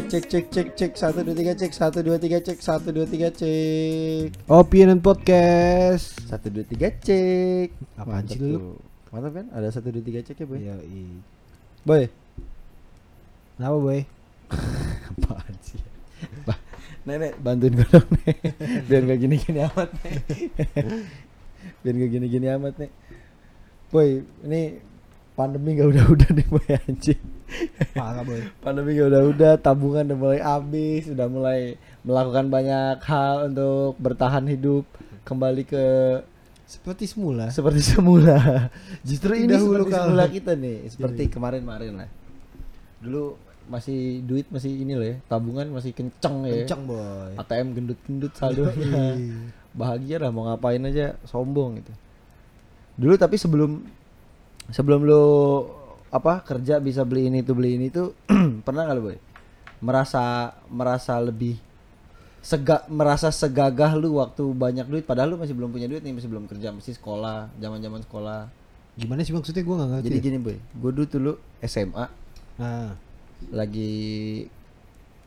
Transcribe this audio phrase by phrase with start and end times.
[0.00, 3.04] Cek cek cek cek cek satu dua tiga cek satu dua tiga cek satu dua
[3.04, 6.16] tiga cek Opinion Podcast.
[6.24, 7.68] satu dua tiga cek.
[8.00, 8.80] Mantap sih lu?
[9.12, 9.46] Mantap kan?
[9.52, 10.56] Ada satu dua tiga cek ya boy.
[10.56, 11.20] Iya, iya.
[11.84, 12.08] Boy.
[13.60, 14.00] Kenapa, boy?
[15.20, 15.76] Apaan sih?
[16.48, 16.56] Bah,
[17.04, 18.36] nenek bantuin gue dong nek.
[18.88, 20.14] Biar gak gini-gini amat nek.
[21.84, 22.90] Biar gak gini-gini amat nek.
[23.92, 24.80] Boy, ini
[25.40, 27.22] pandemi gak udah-udah nih boy anjing.
[27.96, 28.44] Parah, boy.
[28.60, 31.60] Pandemi gak udah-udah, tabungan udah mulai habis, udah mulai
[32.02, 34.84] melakukan banyak hal untuk bertahan hidup
[35.22, 35.84] kembali ke
[36.64, 37.48] Seperti semula.
[37.48, 38.68] seperti semula.
[39.02, 40.04] Justru ini seperti kala.
[40.04, 41.32] semula kita nih, seperti Iya.
[41.32, 42.10] kemarin-kemarin lah.
[43.00, 43.24] Dulu
[43.66, 46.62] masih duit masih ini loh ya, tabungan masih kenceng ya.
[46.62, 47.32] Kencang, boy.
[47.34, 48.76] ATM gendut-gendut saldonya.
[49.16, 49.58] Iya.
[49.70, 51.92] Bahagia lah mau ngapain aja sombong gitu.
[52.98, 53.86] Dulu tapi sebelum
[54.70, 55.24] sebelum lu
[56.10, 58.14] apa kerja bisa beli ini tuh beli ini tuh
[58.66, 59.18] pernah nggak lu boy?
[59.80, 61.56] Merasa merasa lebih
[62.40, 66.28] sega merasa segagah lu waktu banyak duit padahal lu masih belum punya duit nih masih
[66.32, 68.48] belum kerja masih sekolah zaman zaman sekolah.
[68.96, 69.62] Gimana sih maksudnya?
[69.62, 70.06] Gua nggak ngerti.
[70.08, 72.20] jadi gini boy gue dulu dulu SMA
[72.60, 72.92] Nah,
[73.48, 74.44] lagi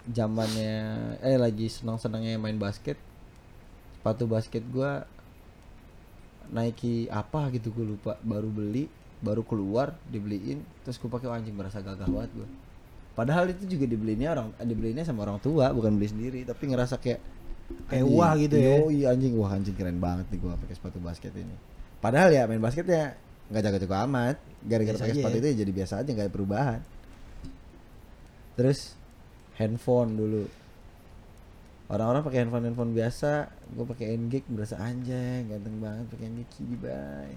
[0.05, 0.75] zamannya
[1.25, 2.93] eh lagi senang senangnya main basket.
[3.97, 5.09] Sepatu basket gua
[6.53, 8.85] Nike apa gitu gue lupa baru beli
[9.23, 12.47] baru keluar dibeliin terus gue pakai "Wah, anjing merasa gagah banget gue
[13.15, 17.21] padahal itu juga dibeliinnya orang dibeliinnya sama orang tua bukan beli sendiri tapi ngerasa kayak
[17.87, 18.75] Kayak anjing, wah gitu ya.
[18.83, 21.55] yoi, anjing wah anjing keren banget nih gue pakai sepatu basket ini
[22.03, 23.15] padahal ya main basketnya
[23.47, 24.35] nggak jago-jago amat
[24.67, 25.39] gara-gara Biasa pakai sepatu ya.
[25.39, 26.79] itu ya jadi biasa aja nggak ada perubahan
[28.59, 28.79] terus
[29.55, 30.43] handphone dulu
[31.87, 37.31] orang-orang pakai handphone handphone biasa gue pakai Ngek berasa anjing ganteng banget pakai kiri bay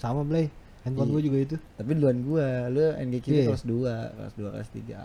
[0.00, 0.48] sama, Blay.
[0.80, 1.12] Handphone Iya.
[1.12, 1.56] gua juga itu.
[1.74, 3.46] tapi duluan gua lu Ngek kiri Iya.
[3.48, 4.98] kelas 2 kelas 2 kelas 3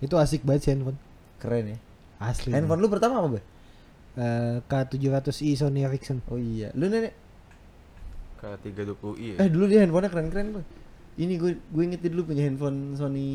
[0.00, 0.98] Itu asik banget sih handphone.
[1.36, 1.78] keren ya
[2.18, 2.50] Asli.
[2.50, 3.44] handphone lu pertama apa bay
[4.12, 6.20] Eh, K700i Sony Ericsson.
[6.26, 7.16] oh iya lu nenek
[8.36, 9.36] K320i ya?
[9.38, 10.64] eh dulu dia handphonenya keren-keren boy
[11.14, 13.28] ini gue gue inget dulu punya handphone Sony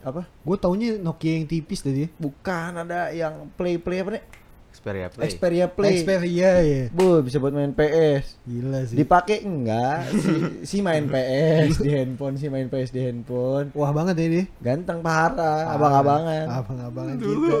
[0.00, 2.04] apa Gue taunya Nokia yang tipis tadi.
[2.04, 2.08] ya.
[2.14, 4.22] bukan ada yang play play apa nih
[4.78, 5.26] Xperia Play.
[5.34, 6.82] Xperia Play Xperia ya.
[6.94, 8.38] Bu, bisa buat main PS.
[8.46, 8.94] Gila sih.
[8.94, 10.06] Dipakai enggak?
[10.14, 13.74] Si, si main PS di handphone, si main PS di handphone.
[13.74, 14.44] Wah banget ya dia.
[14.62, 16.46] Ganteng parah, abang-abangan.
[16.46, 17.58] Abang-abangan kita.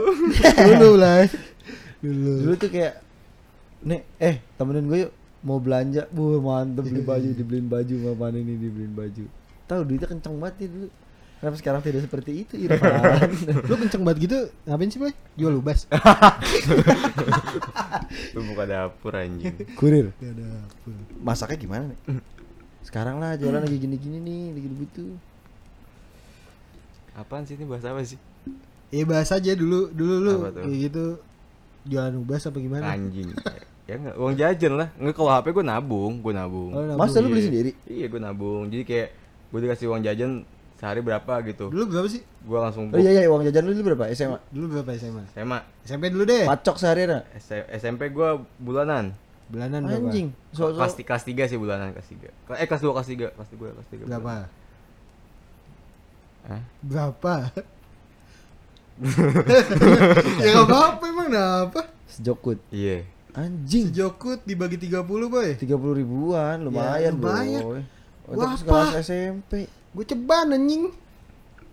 [0.78, 1.26] Dulu lah.
[2.06, 2.32] Dulu.
[2.46, 2.94] Dulu tuh kayak
[3.78, 5.12] Nek, eh temenin gue yuk
[5.42, 6.10] mau belanja.
[6.10, 9.24] Bu, mantep beli baju, dibeliin baju sama ini dibeliin baju.
[9.70, 10.88] Tahu duitnya kenceng banget ya dulu.
[11.38, 13.30] Kenapa sekarang tidak seperti itu, Irfan?
[13.70, 14.38] Lu kenceng banget gitu.
[14.66, 15.14] Ngapain sih, Boy?
[15.38, 15.86] Jual lubas.
[18.34, 19.54] Lu buka dapur anjing.
[19.78, 20.10] Kurir.
[20.18, 20.90] Ada apa.
[21.22, 21.98] Masaknya gimana nih?
[22.82, 25.04] Sekarang lah jualan lagi gini-gini nih, lagi begitu.
[27.14, 28.18] Apaan sih ini bahasa apa sih?
[28.88, 31.20] Eh bahas aja dulu dulu lu kayak gitu
[31.84, 32.94] jualan lubas apa gimana?
[32.94, 33.30] Anjing.
[33.86, 34.88] ya enggak uang jajan lah.
[34.96, 36.70] Enggak kalau HP gue nabung, gue nabung.
[36.72, 36.98] Oh, nabung.
[36.98, 37.46] Masa lu beli Iya.
[37.46, 37.70] sendiri?
[37.86, 38.62] Iya, gue nabung.
[38.66, 39.08] Jadi kayak
[39.48, 40.30] gue dikasih uang jajan
[40.78, 41.68] sehari berapa gitu.
[41.68, 42.22] Dulu berapa sih?
[42.22, 44.14] Gue langsung Oh iya iya, uang jajan lu dulu berapa?
[44.14, 44.38] SMA.
[44.54, 45.26] Dulu berapa SMA?
[45.34, 45.58] SMA.
[45.82, 46.46] SMP dulu deh.
[46.46, 47.26] Pacok sehari ada.
[47.34, 48.30] S- SMP gue
[48.62, 49.10] bulanan.
[49.50, 50.06] Bulanan berapa?
[50.06, 50.30] Anjing.
[50.54, 52.30] So, so, Kelas, kelas 3 sih bulanan kelas 3.
[52.56, 54.06] Eh kelas 2 kelas 3, kelas 3 kelas 3.
[54.06, 54.34] Berapa?
[56.46, 56.62] Hah?
[56.80, 57.34] Berapa?
[60.42, 61.80] ya gak apa-apa emang apa?
[62.10, 62.58] sejokut.
[62.74, 63.06] Iya.
[63.36, 63.94] Anjing.
[63.94, 67.62] Sejokut dibagi 30 boy tiga puluh ribuan lumayan, lumayan.
[67.62, 67.80] boy.
[68.28, 68.92] Wah, tapi kelas?
[69.06, 69.52] SMP.
[69.96, 70.92] Gue ceban anjing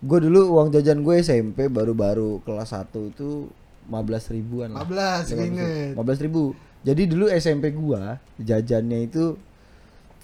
[0.05, 3.49] Gue dulu uang jajan gue SMP baru-baru kelas 1 itu
[3.89, 4.85] 15 ribuan lah.
[4.85, 6.43] 15 gue inget 15 ribu.
[6.85, 9.33] Jadi dulu SMP gua jajannya itu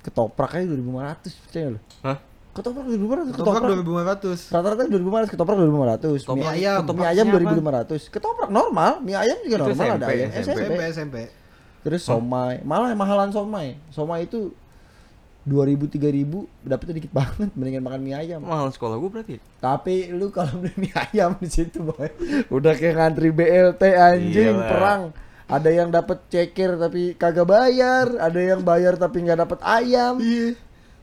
[0.05, 1.79] ketoprak aja 2500 percaya lu?
[2.05, 2.17] Hah?
[2.51, 3.79] Ketoprak 2500 Ketoprak ketoprak.
[3.81, 6.37] 2500 Rata-rata 2500 ketoprak 2500.
[6.37, 8.13] Mie ayam, Mie ayam maksudnya 2500.
[8.13, 10.41] Ketoprak normal, mie ayam juga Itu normal ada SMP, ayam SMP.
[10.43, 10.61] SMP.
[10.61, 11.15] SMP SMP
[11.81, 13.73] Terus somai, malah mahalan somai.
[13.89, 14.53] Somai itu
[15.41, 18.45] 2000 3000 dapetnya dikit banget mendingan makan mie ayam.
[18.45, 19.35] Mahal sekolah gue berarti.
[19.57, 22.09] Tapi lu kalau beli mie ayam di situ boy,
[22.55, 24.69] udah kayak ngantri BLT anjing Iyalah.
[24.69, 25.01] perang.
[25.51, 30.15] Ada yang dapat ceker tapi kagak bayar, ada yang bayar tapi nggak dapat ayam.
[30.21, 30.55] Iya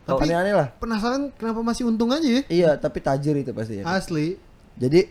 [0.09, 0.69] Tapi Tapi aneh lah.
[0.81, 2.41] penasaran kenapa masih untung aja ya?
[2.49, 3.85] Iya, tapi tajir itu pasti ya.
[3.85, 4.41] Asli
[4.81, 5.05] Jadi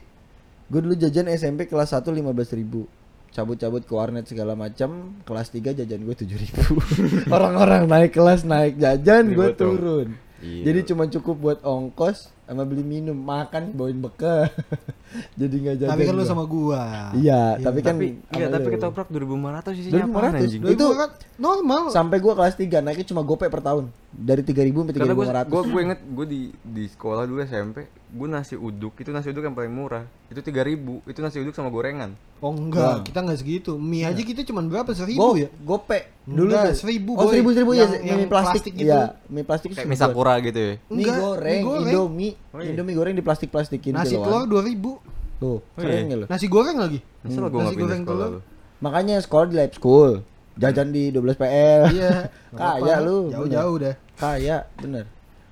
[0.67, 2.89] gue dulu jajan SMP kelas 1 15 ribu
[3.37, 4.89] cabut-cabut ke warnet segala macam
[5.21, 6.81] kelas 3 jajan gue 7 ribu
[7.29, 10.69] orang-orang naik kelas naik jajan gue turun Iya.
[10.69, 14.45] jadi cuma cukup buat ongkos sama beli minum makan bawain bekal
[15.39, 16.29] jadi nggak jajan Tapi kan lu gua.
[16.29, 16.81] sama gua
[17.17, 18.73] iya tapi kan tapi iya tapi lu.
[18.77, 20.37] ketoprak 2500 isinya apaan 2500.
[20.37, 20.61] anjing?
[20.61, 24.73] Itu- Itu kan normal sampai gua kelas 3 naiknya cuma gopek per tahun dari 3000
[24.73, 25.45] sampai gue 3500.
[25.45, 29.45] gue gue inget gue di di sekolah dulu SMP gue nasi uduk itu nasi uduk
[29.45, 30.73] yang paling murah itu 3000
[31.05, 33.81] itu nasi uduk sama gorengan Oh enggak, kita enggak segitu.
[33.81, 34.93] Mie aja kita cuma berapa?
[34.93, 35.49] Seribu Go, ya?
[35.57, 38.85] gope dulu Enggak, seribu, Oh, seribu seribu ya, mie plastik, plastik gitu.
[38.85, 41.89] Iya, mie plastik kayak mie sakura gitu ya Mie Enggak, goreng, mie goreng.
[41.89, 42.69] Indomie, Oh, iya.
[42.69, 44.45] Indomie goreng di plastik-plastikin Nasi kiloan.
[44.45, 45.01] telur dua ribu.
[45.37, 46.13] Tuh, Oh, sering iya.
[46.13, 46.25] ya lo.
[46.29, 46.99] Nasi goreng lagi.
[47.19, 48.29] masa gue Nasi goreng telur.
[48.29, 48.39] lu
[48.77, 50.11] Makanya sekolah di lab school,
[50.53, 51.81] jajan di 12 PL.
[51.89, 52.13] Iya.
[52.53, 53.33] Kaya lu.
[53.33, 53.95] Jauh-jauh dah.
[54.17, 55.05] Kaya, bener.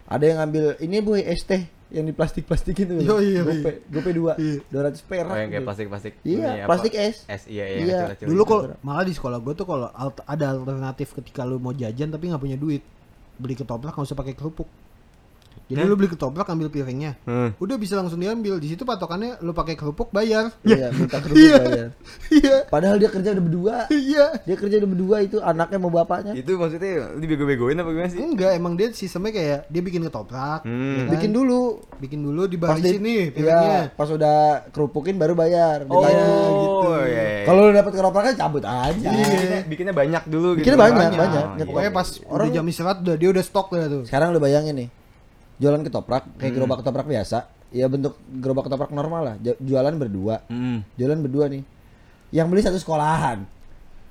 [0.06, 2.98] Ada yang ngambil ini boy es teh yang di plastik-plastikin tuh.
[3.00, 4.62] Yo, iya, Gope, gope dua, Iya.
[4.68, 5.26] 200 perak.
[5.28, 5.68] oh yang kayak tuh.
[5.68, 7.16] plastik plastik Iya, plastik es.
[7.26, 7.98] es iya iya, Iya.
[8.12, 8.52] kecil-kecil Dulu gitu.
[8.52, 12.28] kok malah di sekolah gue tuh kalau alt- ada alternatif ketika lu mau jajan tapi
[12.28, 12.82] nggak punya duit,
[13.36, 14.66] beli ketoprak nggak usah pakai kerupuk.
[15.66, 15.88] Jadi Hah?
[15.88, 17.18] lu beli ketoprak ambil piringnya.
[17.24, 17.50] Hmm.
[17.58, 18.58] Udah bisa langsung diambil.
[18.58, 20.54] Di situ patokannya lu pakai kerupuk bayar.
[20.62, 21.58] Iya, minta kerupuk Iya.
[21.60, 21.88] bayar.
[22.30, 22.58] Iya.
[22.68, 23.78] Padahal dia kerja udah berdua.
[23.90, 24.26] Iya.
[24.42, 26.34] Dia kerja udah berdua itu anaknya mau bapaknya.
[26.36, 30.62] itu maksudnya lu dibego-begoin apa gimana sih Enggak, emang dia sistemnya kayak dia bikin ketoprak.
[30.62, 30.96] Hmm.
[30.96, 31.12] ya kan?
[31.14, 31.64] Bikin dulu.
[31.96, 33.82] bikin dulu di di- nih Iya, piringnya.
[33.94, 34.38] pas udah
[34.70, 35.88] kerupukin baru bayar.
[35.88, 36.90] oh Ditanya, gitu.
[37.02, 37.44] iya, iya.
[37.44, 39.10] Kalau lu dapat keropraknya cabut aja.
[39.10, 41.44] bikinnya, bikinnya banyak dulu Bikinnya gitu banyak, Oh, banyak.
[41.56, 41.66] iya.
[41.66, 44.04] Pokoknya pas Orang- udah jam istirahat udah dia udah stok tuh.
[44.06, 44.90] Sekarang lu bayangin nih.
[45.56, 46.58] Jualan ketoprak kayak Hmm.
[46.58, 47.38] gerobak ketoprak biasa.
[47.70, 49.36] Ya bentuk gerobak ketoprak normal lah.
[49.38, 50.44] Ju- Jualan berdua.
[50.46, 50.84] Hmm.
[50.96, 51.64] Jualan berdua nih.
[52.30, 53.48] Yang beli satu sekolahan.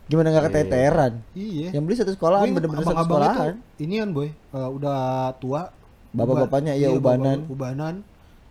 [0.05, 1.12] Gimana nggak keteteran?
[1.32, 1.73] Iya.
[1.73, 3.55] Yang beli satu sekolahan bener-bener satu sekolahan.
[3.76, 4.99] Ini kan boy, eh, udah
[5.38, 5.73] tua.
[6.12, 7.38] Bapak-bapaknya, iya, bapak- ubanan.
[7.49, 7.94] ubanan.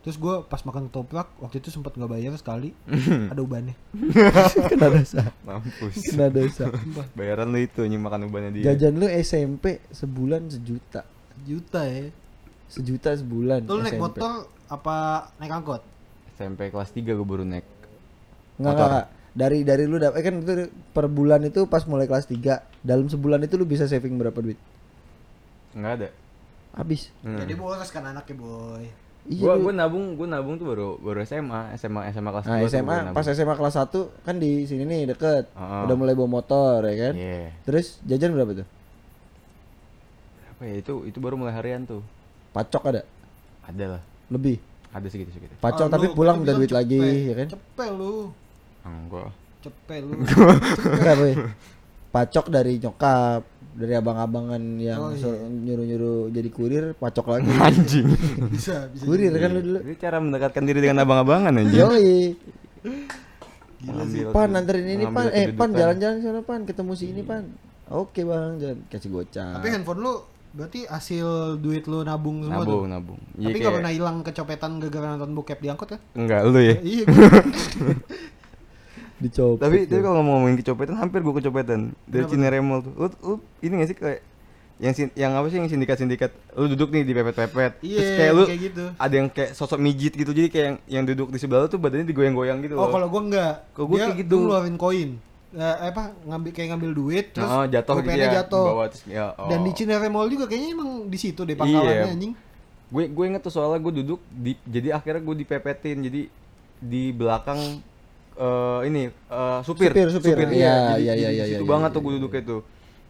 [0.02, 2.76] Terus gue pas makan ketoprak waktu itu sempat nggak bayar sekali.
[3.32, 3.72] ada ubannya.
[4.70, 5.32] Kena dosa.
[5.40, 6.68] mampus Kena dosa.
[7.12, 11.08] bayaran lu itu nyim makan ubannya dia Jajan lu SMP sebulan sejuta.
[11.40, 12.12] Juta ya.
[12.68, 13.68] Sejuta sebulan.
[13.68, 14.02] Tuh lu naik SMP.
[14.02, 14.30] motor
[14.66, 14.96] apa
[15.38, 15.82] naik angkot?
[16.34, 17.62] SMP kelas 3 gue baru naik
[18.58, 19.06] Enggak, enggak, enggak.
[19.34, 20.52] Dari dari lu dapat kan itu
[20.94, 24.58] per bulan itu pas mulai kelas 3 dalam sebulan itu lu bisa saving berapa duit?
[25.74, 26.08] nggak ada
[26.74, 27.10] Habis.
[27.22, 27.38] Hmm.
[27.38, 28.82] Jadi boros kan anaknya boy.
[29.24, 29.40] Iya.
[29.40, 32.70] gua gua nabung gua nabung tuh baru baru SMA SMA SMA kelas Nah, 2 tuh
[32.70, 35.50] SMA pas SMA kelas 1 kan di sini nih deket.
[35.54, 35.82] Heeh.
[35.86, 37.14] Udah mulai bawa motor ya kan?
[37.14, 37.50] Iya.
[37.66, 38.68] Terus jajan berapa tuh?
[40.54, 41.98] apa ya itu itu baru mulai harian tuh
[42.54, 43.02] Pacok ada?
[43.64, 44.56] ada lah Lebih.
[44.88, 46.78] ada segitu segitu Pacok Ah, tapi lu pulang udah duit cepet.
[46.78, 47.46] lagi ya kan?
[47.50, 48.14] Cepet lu.
[48.80, 49.28] enggak
[49.60, 50.14] Cepet lu.
[50.94, 51.32] Enggak, Boy.
[52.06, 53.42] Pacok dari nyokap,
[53.72, 55.34] dari abang-abangan yang Oh, iya.
[55.42, 57.48] nyuruh-nyuruh jadi kurir, pacok lagi.
[57.66, 58.06] anjing
[58.46, 59.02] bisa, bisa.
[59.02, 59.78] kurir kan lu dulu.
[59.82, 62.38] itu cara mendekatkan diri dengan abang-abangan anjing Yoi.
[63.80, 67.44] Mengambil Pan kedu- anterin ini pan, eh pan jalan-jalan sana pan, ketemu si ini pan.
[67.86, 69.60] Oke bang, jangan kasih gocap.
[69.60, 70.14] Tapi handphone lu
[70.54, 71.26] berarti hasil
[71.58, 72.88] duit lu nabung semua nabung tuh.
[72.88, 76.00] nabung Tapi nggak kayak- pernah hilang kecopetan gara-gara nonton bokep di angkot kan?
[76.14, 77.04] enggak lu ya Iya.
[79.16, 79.58] Dicopet.
[79.60, 79.86] tapi ya.
[79.88, 83.88] tapi kalau ngomongin kecopetan hampir gua kecopetan dari Kenapa Cineremol tuh lu, lu ini gak
[83.88, 84.20] sih kayak
[84.76, 88.10] yang sin- yang apa sih yang sindikat sindikat lu duduk nih di pepet-pepet Iya, terus
[88.12, 88.84] kayak lu kayak gitu.
[88.92, 91.78] ada yang kayak sosok mijit gitu jadi kayak yang, yang duduk di sebelah lu tuh
[91.78, 93.54] badannya digoyang-goyang gitu Oh kalau gua enggak.
[93.70, 94.34] Kalau gua kayak gitu.
[94.36, 95.10] ngeluarin koin.
[95.54, 98.66] Eh, apa ngambil kayak ngambil duit terus oh, jatuh gitu ya jatuh.
[98.74, 99.46] bawah terus ya oh.
[99.46, 102.10] Dan di Cinere Mall juga kayaknya emang di situ deh pangkalannya Iya.
[102.10, 102.32] anjing.
[102.90, 106.20] gue gue inget tuh soalnya gue duduk di jadi akhirnya gue dipepetin jadi
[106.82, 107.78] di belakang
[108.34, 110.36] eh ini eh, supir Supir, supir.
[110.50, 112.18] iya Iya, jadi, iya, jadi iya, di iya, situ iya, banget iya, tuh gue iya,
[112.18, 112.60] duduknya tuh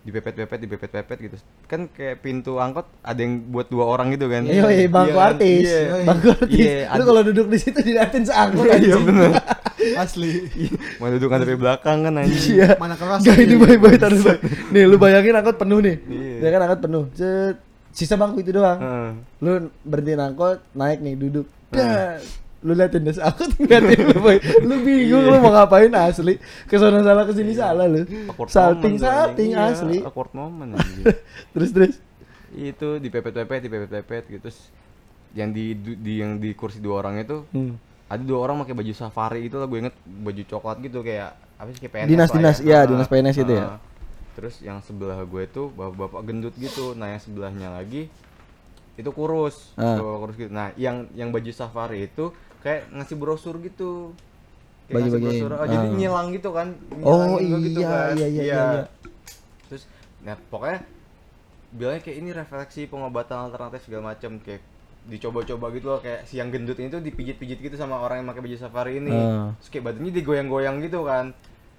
[0.04, 4.68] dipepet-pepet dipepet-pepet gitu kan kayak pintu angkot ada yang buat dua orang gitu kan Iya,
[4.68, 5.32] iya, bangku kan?
[5.32, 5.64] artis.
[5.64, 6.60] iya Bangku artis.
[6.60, 9.00] Iya, Lu kalau duduk di situ diliatin seangkut iya anjing.
[9.02, 9.30] bener
[10.04, 10.30] Asli.
[10.96, 12.76] mau duduk kan dari belakang kan anjing Iya.
[12.76, 14.36] Mana keras Gak ini baik baik taruh.
[14.72, 15.96] Nih lu bayangin angkot penuh nih.
[16.04, 16.36] Iya.
[16.38, 17.04] Ya kan angkot penuh.
[17.10, 17.56] Cet.
[17.90, 18.76] Sisa bangku itu doang.
[18.76, 19.10] Heeh.
[19.38, 21.46] Lu berhenti angkot, naik nih duduk.
[21.70, 22.20] Dah.
[22.64, 24.36] Lu liatin das angkot ngeliatin lu boy.
[24.62, 26.40] Lu bingung lu mau ngapain asli.
[26.64, 28.08] Ke sana salah ke sini salah lu.
[28.46, 29.52] Salting salting.
[29.52, 30.00] Iya, asli.
[30.00, 30.80] awkward moment.
[31.52, 31.94] Terus terus.
[32.50, 34.70] itu dipepet-pepet dipepet-pepet gitu terus
[35.34, 37.74] yang di, di yang di kursi dua orang itu Hmm.
[38.06, 41.68] ada dua orang pakai baju safari itu lah gue inget baju coklat gitu kayak apa
[41.68, 42.62] sih kayak PNS Dinas- lah dinas, ya.
[42.62, 43.66] iya, dinas PNS gitu ya.
[43.66, 43.78] ah.
[44.32, 48.06] terus yang sebelah gue tuh bapak-bapak gendut gitu nah yang sebelahnya lagi
[48.94, 52.30] itu kurus bapak kurus gitu nah yang yang baju safari itu
[52.64, 54.16] kayak ngasih brosur gitu
[54.84, 55.40] Kayak ngasih Bagi-bagiin.
[55.40, 55.52] brosur.
[55.54, 55.94] Oh, jadi Ah.
[55.94, 56.68] nyilang gitu kan
[56.98, 58.14] Oh, Nyilangin gua gitu iya, kan.
[58.14, 58.82] iya, iya, iya, iya.
[59.64, 59.82] terus
[60.20, 60.78] nah pokoknya
[61.70, 64.62] bilangnya kayak ini refleksi pengobatan alternatif segala macam kayak
[65.04, 68.42] dicoba-coba gitu loh kayak si yang gendut ini tuh dipijit-pijit gitu sama orang yang pakai
[68.42, 69.52] baju safari ini Ah.
[69.54, 71.32] terus kayak badannya digoyang-goyang gitu kan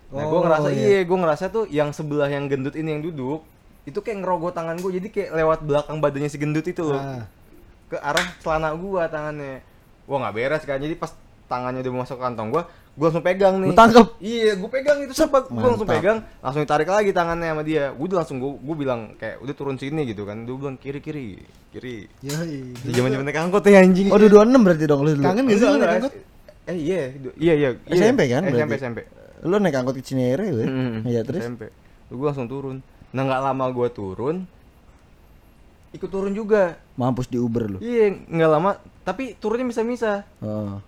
[0.08, 0.86] nah gue Oh, ngerasa iya.
[0.88, 3.42] iya gue ngerasa tuh yang sebelah yang gendut ini yang duduk
[3.84, 7.26] itu kayak ngerogoh tangan gue jadi kayak lewat belakang badannya si gendut itu loh Ah.
[7.88, 9.62] ke arah celana gua tangannya
[10.06, 11.12] wah nggak beres kan jadi pas
[11.46, 14.08] tangannya udah masuk ke kantong gua gue langsung pegang nih Lu tangkep?
[14.18, 18.06] iya gue pegang itu sempat gue langsung pegang langsung ditarik lagi tangannya sama dia gue
[18.06, 21.38] udah langsung gue gue bilang kayak udah turun sini gitu kan dia bilang kiri kiri
[21.70, 22.72] kiri Yoi.
[22.74, 25.24] di zaman zaman naik angkot ya anjing Oh, 226 berarti dong lu dulu.
[25.24, 26.14] Kangen gak sih naik angkot?
[26.66, 27.02] eh iya
[27.36, 27.94] iya iya iya.
[27.94, 28.80] SMP kan SMP berarti?
[28.80, 29.00] SMP
[29.44, 30.66] Lu naik angkot ke Cinere, weh.
[30.66, 31.68] Mm, Iya, terus SMP
[32.08, 32.80] gue langsung turun
[33.12, 34.36] nah nggak lama gue turun
[35.92, 37.78] ikut turun juga mampus di Uber lu.
[37.80, 38.72] iya nggak lama
[39.06, 40.82] tapi turunnya bisa-bisa Oh.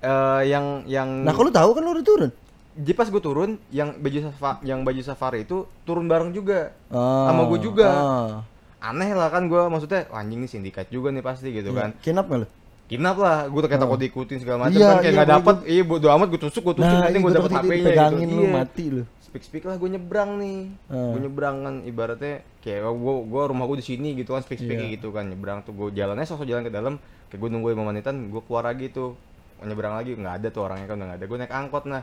[0.00, 2.30] Eh yang yang Nah, kalau tahu kan lu udah turun.
[2.72, 7.28] jadi pas gue turun yang baju safari yang baju safari itu turun bareng juga Oh.
[7.28, 7.88] Sama gua juga.
[7.92, 8.30] Oh.
[8.80, 12.24] aneh lah kan gue maksudnya "Wah, anjing nih sindikat juga nih pasti gitu kan Kinap
[12.26, 12.48] nggak lu?
[12.90, 15.56] Kidnap lah gue kayak takut diikutin segala macam Iya, kan kayak iya, nggak gua- dapet.
[15.64, 17.78] iya bodo amat gue tusuk gue tusuk Nah, nanti iya, gue dapet takut hp nya
[17.78, 18.50] dipegangin lu, Iya.
[18.52, 19.02] mati lu.
[19.22, 20.58] speak speak lah gue nyebrang nih.
[20.90, 21.14] Ah.
[21.14, 24.74] gue nyebrang kan ibaratnya kayak gue gue rumah gue di sini gitu kan speak speak
[24.76, 24.90] Iya.
[24.92, 25.70] gitu kan nyebrang tuh.
[25.70, 29.14] Gue jalannya sosok jalan ke dalam kayak gue nunggu lima menitan gue keluar lagi tuh.
[29.60, 31.26] Nyebrang lagi nggak ada tuh orangnya kan udah nggak ada.
[31.26, 32.02] Gue naik angkot nah.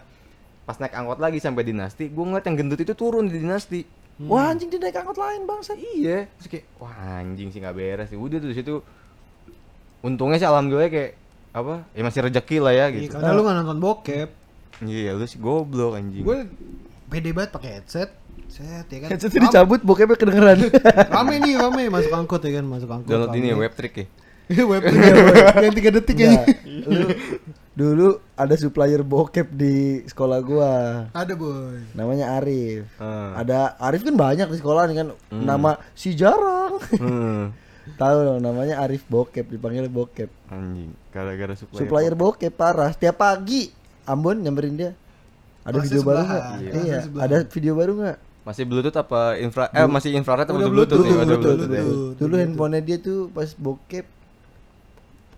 [0.63, 3.83] Pas naik angkot lagi sampai dinasti gue ngeliat yang gendut itu turun di dinasti.
[4.19, 5.75] Wah, anjing dia naik angkot lain, Bangsa.
[5.75, 6.89] iya terus kayak wah
[7.19, 8.15] anjing sih nggak beres sih.
[8.15, 8.79] Udah tuh di situ
[10.07, 11.11] untungnya sih alhamdulillah kayak
[11.51, 14.29] apa ya masih rezeki lah ya Iya, gitu karena lu gak nonton bokep.
[14.85, 16.47] iya lu sih goblok anjing Gue
[17.07, 18.09] pede banget pakai headset.
[18.47, 19.09] Set ya kan.
[19.11, 20.59] Headset dicabut, bokepnya kedengeran.
[21.15, 23.11] Rame nih, rame masuk angkot ya kan, masuk angkot.
[23.11, 24.07] download ini ya web trick ya
[24.71, 25.11] web tiga,
[25.59, 26.31] yang tiga detik ya.
[26.87, 27.11] Lu
[27.75, 30.73] dulu ada supplier bokep di sekolah gua.
[31.11, 31.83] Ada boy.
[31.91, 32.87] Namanya Arif.
[32.95, 33.35] Hmm.
[33.35, 35.07] Ada Arif kan banyak di sekolah nih kan.
[35.29, 36.79] Nama si jarang.
[36.95, 37.51] Hmm.
[37.95, 40.27] Tahu dong namanya Arif Bokep dipanggil Bokep.
[40.51, 42.91] anjing gara-gara supplier, Supplier bokep parah.
[42.91, 43.71] Setiap pagi
[44.03, 44.91] Ambon nyamperin dia.
[45.63, 46.39] Ada Kelasnya video baru sebelahan.
[46.39, 46.61] nggak?
[46.63, 46.71] Iya.
[46.83, 46.99] Iya.
[47.23, 48.17] Ada video baru nggak?
[48.47, 51.19] masih bluetooth apa infra eh masih infrared udah bluetooth, Bluetooth, ya?
[51.19, 51.83] Udah Bluetooth, bluetooth, ya?
[51.83, 52.15] Bluetooth.
[52.15, 54.05] Dulu handphonenya dia tuh pas bokep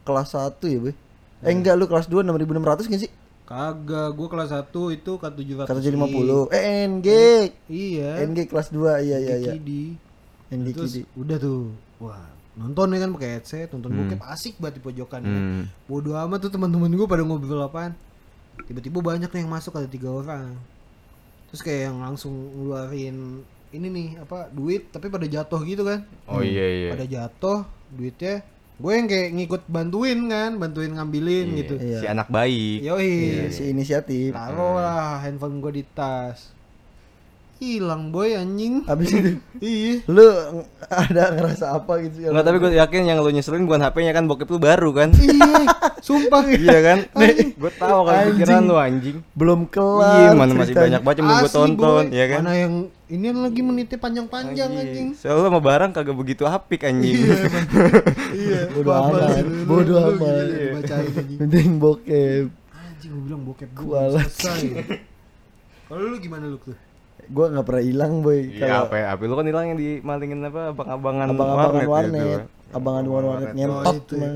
[0.06, 0.94] kelas 1 ya, Boy.
[1.42, 3.12] Eh enggak lu kelas 2 6600 gak sih?
[3.50, 5.66] Kagak, gua kelas 1 itu K750.
[5.66, 6.54] Kata 50.
[6.54, 7.08] Eh NG.
[7.66, 8.10] Iya.
[8.30, 9.02] NG kelas 2.
[9.02, 9.54] Iya iya iya.
[9.58, 9.98] Kidi.
[10.54, 11.02] NG Terus Kidi.
[11.18, 11.74] udah tuh.
[11.98, 12.30] Wah,
[12.60, 14.00] nonton ya kan pakai headset, nonton Hmm.
[14.04, 15.44] bokep asik banget di pojokan ya kan.
[15.56, 15.64] Hmm.
[15.86, 17.96] Bodoh amat tuh teman-teman gue pada ngobrol apaan.
[18.60, 20.60] Tiba-tiba banyak nih yang masuk ada tiga orang.
[21.48, 26.04] Terus kayak yang langsung ngeluarin ini nih apa duit tapi pada jatuh gitu kan.
[26.26, 28.42] oh iya iya Pada jatuh duitnya
[28.76, 31.74] gue yang kayak ngikut bantuin kan, bantuin ngambilin Iya, gitu.
[31.76, 32.00] Iya.
[32.00, 33.12] si anak bayi Yoi.
[33.30, 34.32] Iya, si inisiatif.
[34.32, 36.52] Taruh lah handphone gue di tas.
[37.60, 38.88] Hilang boy anjing.
[38.88, 40.00] Habis itu Iya.
[40.08, 40.28] lu
[40.82, 44.48] ada ngerasa apa gitu Enggak, tapi gue yakin yang lu nyeselin bukan HP-nya kan bokep
[44.48, 45.68] lu baru kan Iya,
[46.00, 46.48] sumpah.
[46.56, 47.52] iya kan Anjing.
[47.54, 50.32] gue tahu kan pikiran lu anjing belum iya kelar.
[50.34, 50.80] mana masih ceritanya.
[50.80, 52.16] banyak banget yang mau gue tonton boy.
[52.16, 52.74] ya kan Mana yang
[53.06, 55.08] ini lagi menitnya panjang-panjang anjing.
[55.14, 57.20] Soalnya sama barang kagak begitu apik anjing.
[58.32, 60.88] Iya, Bodoh babal amat, bodoh amat.
[61.36, 62.48] Penting bokep.
[62.72, 64.62] Anjing gue bilang bokep gue selesai.
[65.86, 66.78] Kalau lu gimana lu tuh?
[67.30, 68.40] Gua nggak pernah hilang boy.
[68.50, 69.06] Iya, apa ya?
[69.14, 72.40] HP lu kan hilang yang dimalingin apa abang-abangan abang-abangan warnet warnet, gitu.
[72.74, 73.54] abangan warnet, warnet Warnet.
[73.56, 74.30] ngentot Oh, itu ya.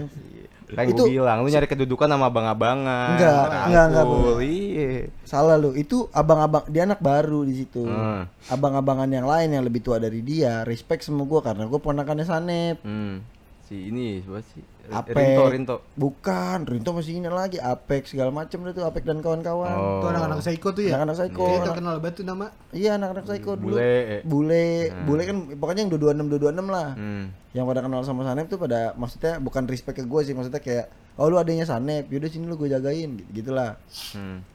[0.73, 3.13] Kan Itu- gue bilang, lu nyari kedudukan sama abang-abangan.
[3.13, 4.89] Enggak, enggak, enggak, Rangkul, Iya.
[5.21, 5.77] Salah lu.
[5.77, 7.85] Itu abang-abang dia anak baru di situ.
[7.85, 8.25] Hmm.
[8.50, 12.81] Abang-abangan yang lain yang lebih tua dari dia, respect sama gua karena gua ponakannya Sanep.
[12.81, 13.21] Hmm.
[13.74, 14.62] Si ini siapa sih?
[14.86, 15.18] Apek.
[15.18, 15.75] Rinto, Rinto.
[15.98, 19.74] Bukan, Rinto masih ini lagi, Apek segala macam itu Apek dan kawan-kawan.
[19.74, 19.98] Oh.
[19.98, 20.94] Tuh anak-anak psycho tuh ya?
[20.94, 21.42] Anak-anak psycho.
[21.42, 22.46] Kayak anak- terkenal banget tuh nama.
[22.70, 23.74] Iya, anak-anak psycho dulu.
[23.74, 23.82] Bule.
[23.82, 24.22] eh.
[24.22, 24.65] Bule,
[25.10, 26.89] bule kan pokoknya yang 226 226 lah.
[26.94, 27.25] Hmm.
[27.50, 30.86] Yang pada kenal sama Sanep tuh pada maksudnya bukan respect ke gue sih, maksudnya kayak
[31.18, 33.82] oh lu adanya Sanep, yaudah sini lu gue jagain gitu gitulah.
[34.13, 34.46] Hmm.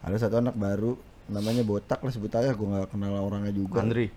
[0.00, 3.84] Ada satu anak baru namanya botak lah sebut aja gue nggak kenal orangnya juga.
[3.84, 4.08] Andri.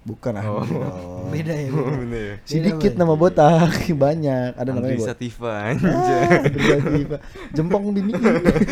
[0.00, 0.64] Bukan Oh.
[0.64, 1.28] Andri dong.
[1.28, 1.68] Beda ya.
[1.68, 1.96] Oh, beda.
[2.00, 2.34] bener ya.
[2.42, 3.72] Sedikit nama botak,
[4.04, 4.50] banyak.
[4.56, 5.08] Ada namanya Andri botak.
[5.12, 6.24] Sativa Ah, anjay.
[6.40, 7.16] Andri Sativa.
[7.52, 8.22] Jempong biniin.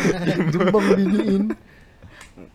[0.53, 1.43] Jempong biniin.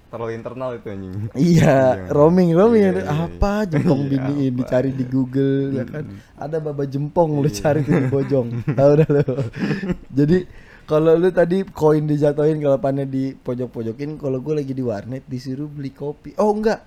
[0.05, 1.15] Terlalu internal itu anjing.
[1.35, 3.15] Iya, roaming roaming Iya, iya, iya.
[3.27, 4.59] apa jempong Iya, biniin apa.
[4.63, 6.05] dicari di Google ya kan.
[6.35, 8.49] Ada baba jempong lu cari tuh di bojong.
[8.69, 9.25] Tahu dah lu.
[10.09, 10.39] Jadi
[10.85, 15.91] kalau lu tadi koin dijatuhin kelapannya di pojok-pojokin, kalau gue lagi di warnet disuruh beli
[15.91, 16.31] kopi.
[16.39, 16.87] Oh enggak.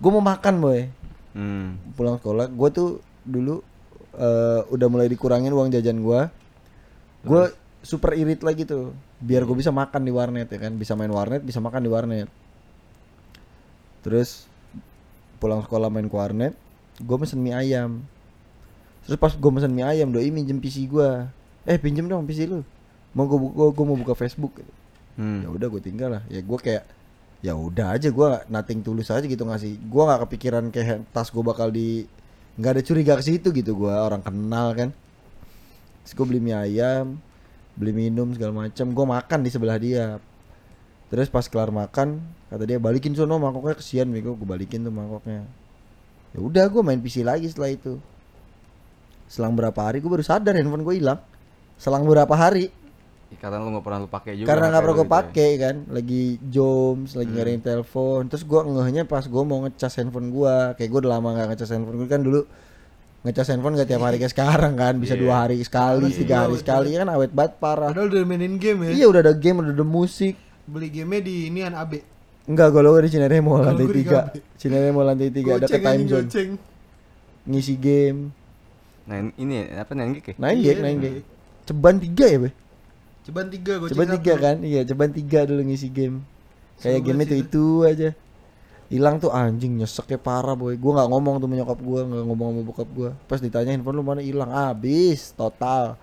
[0.00, 0.80] Gue mau makan, boy.
[1.34, 1.76] Hmm.
[1.98, 3.60] Pulang sekolah, gue tuh dulu
[4.14, 6.30] eh, udah mulai dikurangin uang jajan gua.
[7.26, 7.50] Gue
[7.82, 8.94] super irit lagi tuh.
[9.18, 12.28] Biar gue bisa makan di warnet ya kan, bisa main warnet, bisa makan di warnet.
[14.06, 14.46] Terus
[15.42, 16.54] pulang sekolah main ke warnet,
[17.02, 18.00] gue mesen mie ayam.
[19.04, 21.28] Terus pas gue mesen mie ayam, doi minjem PC gua.
[21.66, 22.62] Eh pinjem dong PC lu.
[23.16, 23.38] Mau gue
[23.72, 24.62] gue mau buka Facebook.
[25.18, 25.42] Hmm.
[25.42, 26.22] Ya udah gue tinggal lah.
[26.30, 26.84] Ya gue kayak
[27.44, 29.76] ya udah aja gua nothing tulus aja gitu ngasih.
[29.92, 32.08] Gua nggak kepikiran kayak tas gue bakal di
[32.56, 34.90] nggak ada curiga ke situ gitu gua orang kenal kan.
[36.04, 37.16] Terus gue beli mie ayam,
[37.76, 38.92] beli minum segala macam.
[38.92, 40.20] Gue makan di sebelah dia.
[41.12, 42.18] terus pas kelar makan
[42.50, 45.46] kata dia balikin sono mangkoknya kesian bego gue balikin tuh mangkoknya
[46.34, 48.02] ya udah gue main PC lagi setelah itu
[49.30, 51.22] selang berapa hari gue baru sadar handphone gue hilang
[51.78, 52.72] selang berapa hari
[53.34, 55.18] Ya, karena lu nggak pernah lu pakai juga karena HP nggak pernah gue gitu ya.
[55.18, 57.36] pakai kan lagi joms lagi Hmm.
[57.36, 61.28] ngadain telepon terus gue ngehnya pas gue mau ngecas handphone gue kayak gue udah lama
[61.30, 62.40] nggak ngecas handphone gue kan dulu
[63.20, 65.20] ngecas handphone gak tiap hari kayak sekarang kan bisa Iya.
[65.20, 66.16] dua hari sekali Iya.
[66.16, 68.90] tiga hari sekali kan awet banget parah Padahal udah mainin game ya.
[68.94, 71.92] iya udah ada game udah ada musik Beli gamenya di ini an AB.
[72.44, 74.20] Enggak, kalau di Cinere mau Kalau lantai tiga.
[74.54, 76.50] Cinere mau lantai tiga ada ke time zone goceng.
[77.44, 78.20] ngisi game.
[79.02, 81.14] nah ini apa nine gig ya Nine Iya, gig, nine gig.
[81.64, 82.50] Ceban tiga ya, Be?
[83.24, 83.96] Ceban tiga goceng.
[83.96, 84.16] Ceban satu.
[84.20, 84.56] tiga kan?
[84.60, 86.20] Iya, ceban tiga dulu ngisi game.
[86.76, 88.10] Kayak game itu itu aja.
[88.92, 90.76] Hilang tuh anjing nyeseknya parah boy.
[90.76, 93.10] Gua nggak ngomong tuh menyokap gua, nggak ngomong sama bokap gua.
[93.24, 95.96] Pas ditanya handphone lu mana hilang, habis total.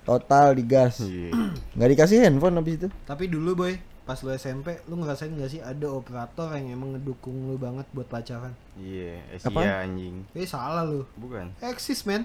[0.00, 1.02] Total digas.
[1.02, 1.34] iya
[1.74, 2.88] Nggak dikasih handphone habis itu.
[3.04, 3.74] Tapi dulu boy,
[4.06, 8.06] pas lu SMP, lu ngerasain gak sih ada operator yang emang ngedukung lu banget buat
[8.06, 8.54] pacaran?
[8.74, 9.60] iya Apaan?
[9.66, 11.04] Asia anjing Eh salah lu.
[11.14, 12.24] bukan Eksis men.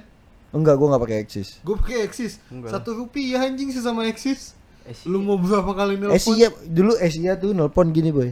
[0.55, 1.59] Enggak, gua nggak pakai Axis.
[1.61, 2.39] Gue pakai Eksis.
[2.47, 2.71] Enggak.
[2.71, 4.55] Satu rupiah anjing sesama Eksis.
[4.81, 6.15] Asia Lu mau berapa kali nelpon?
[6.15, 8.31] Asia dulu Asia tuh nelpon gini boy.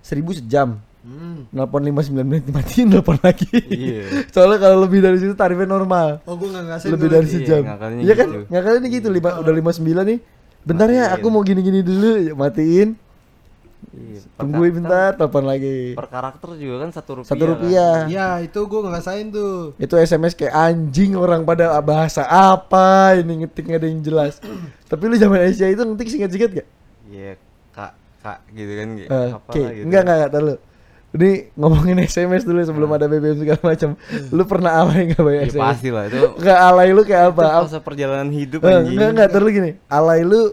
[0.00, 0.80] Seribu sejam.
[0.98, 1.46] Hmm.
[1.54, 4.02] nelpon 59 menit dimatiin nelpon lagi iya
[4.34, 7.30] soalnya kalau lebih dari situ tarifnya normal Oh gue gak ngerasain lebih dari lagi.
[7.30, 8.40] Iya, sejam ngakalinnya iya kan gitu.
[8.50, 10.18] ngakalinnya gitu lima, udah 59 nih
[10.66, 11.14] bentar ya Matiin.
[11.16, 12.88] aku mau gini-gini dulu Ya, matiin
[13.88, 17.48] Iya, tungguin karakter- bentar telepon lagi per karakter juga kan satu rupiah satu kan?
[17.48, 19.54] rupiah Iya itu gue ngerasain tuh.
[19.76, 24.42] itu SMS kayak anjing orang pada bahasa apa ini ngetik nggak ada yang jelas
[24.90, 26.68] tapi lu zaman Asia itu ngetik singkat-singkat gak?
[27.06, 27.38] iya
[27.70, 30.56] kak kak gitu kan kayak Eh, apa Oke, lah gitu enggak enggak enggak tahu lu.
[31.08, 33.96] Ini ngomongin SMS dulu sebelum ada BBM segala macam.
[34.28, 35.62] Lu pernah alay enggak bayar SMS?
[35.64, 37.44] pasti lah itu Enggak alay lu kayak apa?
[37.48, 39.70] itu fase perjalanan hidup Eh, anjing enggak enggak terus gini.
[39.88, 40.52] Alay lu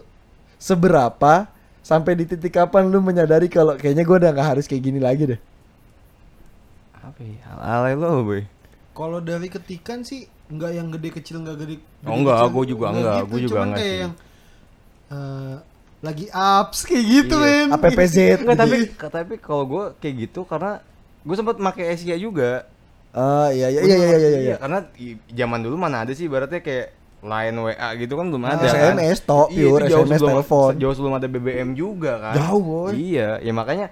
[0.55, 1.51] seberapa
[1.89, 5.23] sampai di titik kapan lu menyadari kalau kayaknya gua udah nggak harus kayak gini lagi
[5.31, 5.39] deh.
[7.05, 8.41] apa ya alay lo boy
[8.97, 10.21] Kalau dari ketikan sih
[10.55, 11.75] nggak yang gede kecil nggak gede.
[12.05, 12.53] Oh, gede enggak, kecil.
[12.53, 14.01] gua juga enggak, gua juga cuman enggak kayak sih.
[14.01, 14.13] yang
[15.09, 15.55] eh,
[16.05, 17.41] lagi ups kayak gitu Iya.
[17.41, 17.69] men.
[17.73, 18.17] APPZ.
[18.41, 19.05] enggak tapi gitu.
[19.09, 20.71] tapi kalau gue kayak gitu karena
[21.25, 22.69] gue sempat pakai Asia juga
[23.15, 24.41] Ah iya iya iya iya iya iya.
[24.45, 24.55] iya.
[24.61, 24.79] karena
[25.31, 26.87] zaman dulu mana ada sih ibaratnya kayak
[27.25, 29.27] line WA gitu kan belum ada SMS kan.
[29.27, 30.71] toh, Iya, pure jauh SMS telepon.
[30.77, 32.91] jauh sebelum ada BBM juga kan Jauh, boy.
[32.93, 33.89] iya ya makanya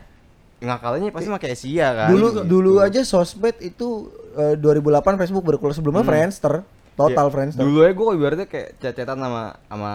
[0.59, 2.41] ngakalnya pasti pakai Asia kan Dulu gitu.
[2.45, 6.63] dulu aja sosmed itu eh, 2008 Facebook baru keluar sebelumnya Friendster.
[6.93, 7.59] Total Ya, Friendster.
[7.59, 9.91] dulu aja gue ibaratnya kayak chat-chatan sama sama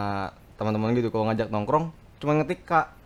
[0.55, 2.98] teman-teman gitu kalau ngajak nongkrong cuma ngetik kak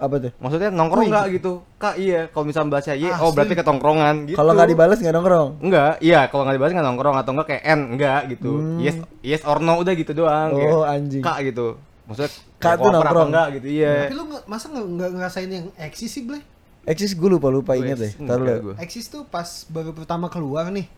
[0.00, 0.32] Apa tuh?
[0.36, 1.12] maksudnya nongkrong Wih.
[1.12, 3.60] nggak gitu kak iya kalau misalnya bahasa Y Ah, oh berarti sih.
[3.60, 5.48] ke tongkrongan gitu Kalau nggak dibalas nggak nongkrong.
[5.60, 8.52] Enggak, iya kalau nggak dibahas nggak nongkrong atau enggak kayak N enggak gitu.
[8.54, 8.78] Hmm.
[8.80, 10.50] Yes, yes or no udah gitu doang.
[10.50, 11.20] kayak Oh, anjing.
[11.20, 11.66] Kak gitu.
[12.04, 13.28] Maksudnya Kak kayak tuh nongkrong.
[13.28, 13.66] enggak gitu.
[13.70, 13.92] Iya.
[14.02, 16.40] Tapi lu masa nggak nggak ngerasain yang eksis sih Blay?
[16.82, 18.12] Eksis gue lupa lupa Gue inget deh.
[18.18, 18.72] Taruh enggak lu.
[18.80, 20.88] Eksis tuh pas baru pertama keluar nih.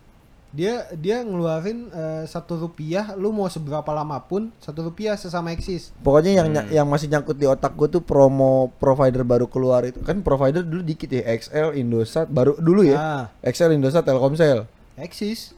[0.52, 5.96] Dia dia ngeluarin eh, satu rupiah, lu mau seberapa lama pun satu rupiah sesama eksis.
[5.98, 6.68] Pokoknya yang Hmm.
[6.70, 10.80] yang masih nyangkut di otak gue tuh promo provider baru keluar itu kan provider dulu
[10.82, 15.56] dikit ya XL Indosat baru dulu ya Ah, XL Indosat Telkomsel eksis.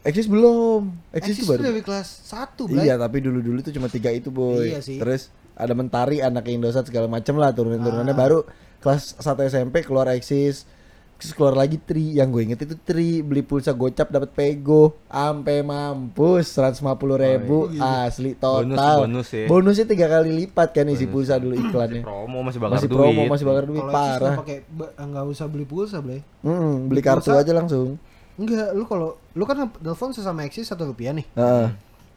[0.00, 2.86] Eksis belum Eksis Eksis itu baru dari kelas 1 Blay.
[2.86, 4.96] iya tapi dulu dulu tuh cuma tiga itu boy Iya sih.
[4.96, 8.20] terus ada Mentari anak Indosat segala macem lah turunan turunannya Ah.
[8.20, 8.38] baru
[8.78, 10.64] kelas 1 SMP keluar Eksis
[11.20, 15.60] terus keluar lagi Tri yang gue inget itu Tri beli pulsa gocap dapat pego ampe
[15.60, 16.80] mampus 150
[17.14, 18.06] ribu Oh, iya.
[18.06, 19.44] asli Bonus, total bonus ya.
[19.46, 21.12] bonusnya tiga kali lipat kan isi Bonus.
[21.28, 22.96] pulsa dulu iklannya Promo masih bakar masih duit.
[22.98, 26.24] promo masih bakar duit lu parah pakai ba- nggak usah beli pulsa, Blay.
[26.40, 27.38] Mm, beli Beli kartu pulsa.
[27.38, 28.00] aja langsung
[28.34, 31.28] Enggak, lu kalau lu kan telepon sesama eksis satu rupiah nih.
[31.30, 31.68] Heeh.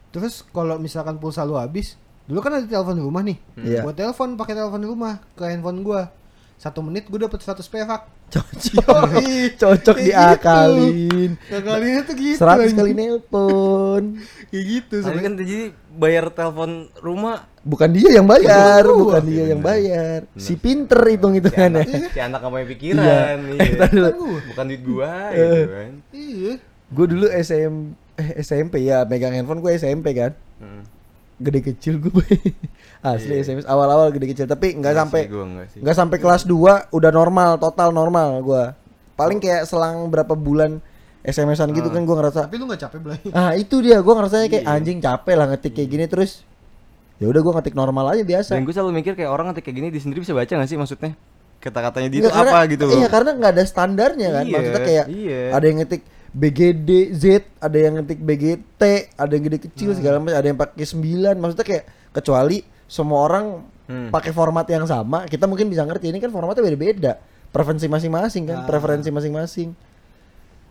[0.08, 3.36] Terus kalau misalkan pulsa lu habis, dulu kan ada telepon di rumah nih.
[3.54, 3.80] Iya.
[3.80, 6.08] Gua telepon pakai telepon di rumah ke handphone gua.
[6.56, 8.08] Satu menit gua dapet 100 perak.
[8.34, 9.38] Cocok Yoi.
[9.54, 12.38] cocok Kayak diakalin Kalian tuh gitu.
[12.38, 12.74] 100 anjing.
[12.74, 14.02] kali nelpon
[14.48, 14.94] kayak gitu.
[15.00, 15.58] Tapi kan jadi
[15.90, 20.36] bayar telepon rumah bukan dia yang bayar bukan dia Iya, yang bayar Bener.
[20.36, 23.54] si pinter hitung si hitungannya anak, si anak gak punya pikiran Iya.
[23.54, 23.60] iya.
[23.62, 23.70] Eh.
[23.78, 24.10] Kan gua.
[24.44, 25.92] Bukan duit gua gitu kan.
[26.10, 26.52] Iya.
[26.86, 27.74] gue dulu SM
[28.14, 30.86] eh, SMP ya megang handphone gue SMP kan Hmm.
[31.36, 32.24] Gede kecil gue
[33.04, 33.42] asli Iya.
[33.44, 35.22] SMS awal-awal gede kecil tapi nggak Enggak sampai
[35.76, 36.54] nggak sampai kelas 2
[36.90, 38.64] udah normal total normal gue
[39.12, 40.78] paling kayak selang berapa bulan
[41.20, 41.92] SMS-an gitu Ah.
[41.92, 43.20] kan gue ngerasa Tapi lu gak capek belai.
[43.32, 44.74] ah itu dia gue ngerasanya kayak Iya.
[44.74, 46.44] anjing capek lah ngetik kayak gini terus
[47.16, 49.76] ya udah gue ngetik normal aja biasa Dan gue selalu mikir kayak orang ngetik kayak
[49.76, 51.12] gini di sendiri bisa baca gak sih maksudnya?
[51.56, 52.94] Kata-katanya dia itu Nggak, karena- apa gitu loh.
[52.94, 54.44] Iya karena nggak ada standarnya kan.
[54.44, 55.40] Iya, Maksudnya kayak iya.
[55.50, 56.02] ada yang ngetik
[56.34, 57.24] BGD Z,
[57.56, 58.82] ada yang ngetik BGT,
[59.14, 59.98] ada yang gede kecil Hmm.
[59.98, 61.38] segala macam, ada yang pakai 9.
[61.38, 63.44] Maksudnya kayak kecuali semua orang
[63.84, 64.10] Hmm.
[64.10, 67.22] pakai format yang sama, kita mungkin bisa ngerti ini kan formatnya beda-beda.
[67.48, 68.66] Preferensi masing-masing kan, Ah.
[68.66, 69.70] preferensi masing-masing.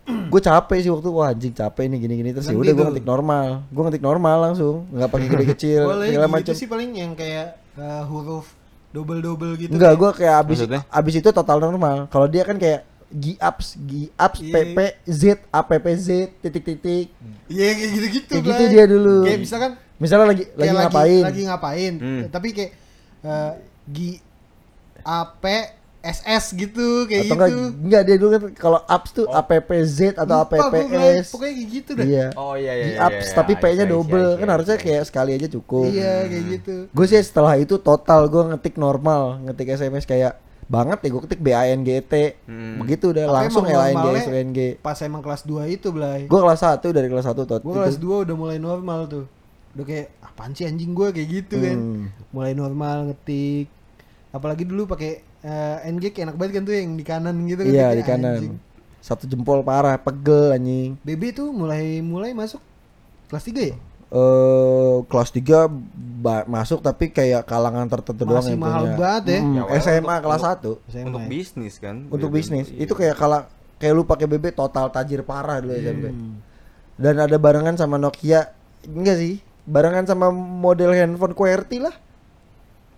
[0.27, 3.63] gue capek sih waktu wah anjing capek nih gini-gini terus ya udah gue ngetik normal.
[3.69, 6.53] Gue ngetik normal langsung, nggak pakai gede kecil Boleh segala gitu macam.
[6.53, 8.51] sih paling yang kayak uh, huruf
[8.91, 9.71] double-double gitu.
[9.71, 10.81] Enggak, gue kayak abis Maksudnya?
[10.85, 12.11] abis itu total normal.
[12.11, 14.53] Kalau dia kan kayak GApps, GApps, Iya.
[14.53, 15.21] PP, Z,
[15.53, 16.07] APP Z,
[16.41, 17.13] titik-titik.
[17.45, 18.33] Iya kayak gitu-gitu.
[18.33, 19.17] Kayak gitu dia dulu.
[19.23, 19.71] Kayak misalkan
[20.01, 21.23] Misalnya lagi kayak lagi ngapain?
[21.23, 21.93] Lagi ngapain.
[22.01, 22.21] Hmm.
[22.27, 22.71] Tapi kayak
[23.23, 23.53] uh,
[23.87, 24.19] G
[25.05, 25.43] A P
[26.03, 27.63] S S gitu kayak atau enggak gitu.
[27.79, 29.47] enggak dia dulu kan kalau apps tuh app
[29.87, 32.03] z atau Lupa apps Pokoknya kayak gitu dah.
[32.03, 32.83] iya Oh iya iya.
[32.83, 34.83] di iya, apps iya, tapi iya, p-nya iya, double iya, kan iya, harusnya iya.
[34.83, 36.75] kayak sekali aja cukup Iya kayak gitu.
[36.91, 40.33] gue sih setelah itu total gue ngetik normal ngetik sms kayak
[40.73, 42.13] banget ya gue ketik b a n g t
[42.49, 42.81] Hmm.
[42.81, 45.87] begitu udah Tapi langsung emang l a n g g Pas emang kelas 2 itu,
[45.93, 46.25] Blay.
[46.25, 49.25] gue kelas 1 dari kelas 1 tot Gue kelas 2 udah mulai normal tuh.
[49.73, 51.77] Udah kayak apaan sih anjing gue kayak gitu kan.
[51.77, 52.05] Hmm.
[52.29, 53.69] Mulai normal ngetik.
[54.29, 57.69] Apalagi dulu pakai eh, NG enak banget kan tuh yang di kanan gitu kan.
[57.69, 58.55] iya di kanan anjing.
[58.97, 62.63] satu jempol parah pegel anjing BB tuh mulai mulai masuk
[63.27, 63.75] kelas 3 ya?
[64.13, 65.65] Eh kelas 3
[66.19, 68.95] ba- masuk tapi kayak kalangan tertentu doang Masih yang mahal punya.
[68.95, 69.39] banget ya.
[69.39, 71.29] Mm, Ya, awalnya SMA untuk- kelas untuk- 1 SMA Untuk ya?
[71.29, 71.95] bisnis kan.
[72.07, 72.35] untuk BB.
[72.37, 72.79] bisnis Iya.
[72.79, 73.39] itu kayak kalau
[73.75, 76.39] kayak lu pakai BB total tajir parah dulu SMP Hmm.
[76.95, 78.53] dan ada barengan sama Nokia
[78.85, 81.95] enggak sih barengan sama model handphone QWERTY lah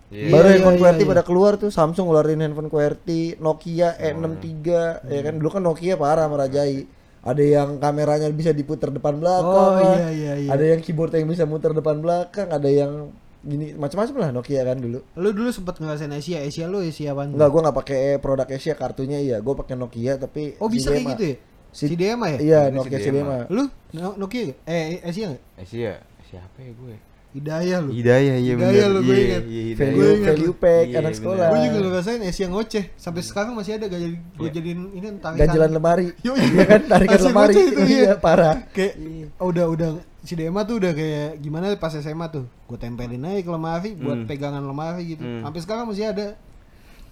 [0.06, 0.30] Iya.
[0.30, 1.10] baru Iya, handphone iya, QWERTY iya.
[1.10, 4.68] pada keluar tuh Samsung ngeluarin handphone QWERTY Nokia E63
[5.04, 6.86] ya kan dulu kan Nokia parah merajai
[7.26, 9.98] ada yang kameranya bisa diputar depan belakang Oh, lah.
[9.98, 10.48] iya, iya, iya.
[10.48, 13.10] ada yang keyboard yang bisa muter depan belakang ada yang
[13.42, 17.30] gini macam-macam lah Nokia kan dulu Lu dulu sempet ngerasain Asia, Asia lu Asia apaan?
[17.30, 21.14] Enggak, gua nggak pakai produk Asia kartunya iya, gua pakai Nokia tapi Oh bisa kayak
[21.14, 21.36] gitu ya?
[21.70, 22.38] Si- CDMA ya?
[22.38, 23.04] Iya, Ini Nokia CDMA.
[23.04, 23.38] CDMA.
[23.50, 23.62] Lu
[23.92, 24.54] No- Nokia?
[24.64, 25.42] Eh Asia gak?
[25.68, 25.94] Ya.
[26.24, 26.96] Siapa ya gue?
[27.36, 27.90] Hidayah lu.
[27.92, 28.88] Hidayah iya Hidayah bener.
[28.88, 29.44] lu, gue Iya, ingat.
[29.44, 29.76] iya, Hidayah.
[29.76, 30.54] Value value lu.
[30.56, 31.12] pack Iya, anak bener.
[31.14, 31.46] sekolah.
[31.46, 34.52] Gue juga ngerasain Asia ngoceh Sampai sekarang masih ada gak jadi gue Iya.
[34.52, 36.06] jadiin ini tarikan Ganjelan lemari.
[36.26, 37.52] Yo, Iya kan tarikan Asia lemari.
[37.52, 37.84] itu, iya.
[37.86, 38.54] Iya, parah.
[38.68, 38.92] Kayak
[39.36, 39.88] oh, udah udah
[40.20, 44.16] si DMA tuh udah kayak gimana pas SMA tuh Gue tempelin aja ke lemari buat
[44.16, 44.26] Hmm.
[44.26, 45.42] pegangan lemari gitu Hmm.
[45.42, 46.34] Sampai sekarang masih ada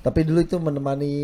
[0.01, 1.15] Tapi dulu itu menemani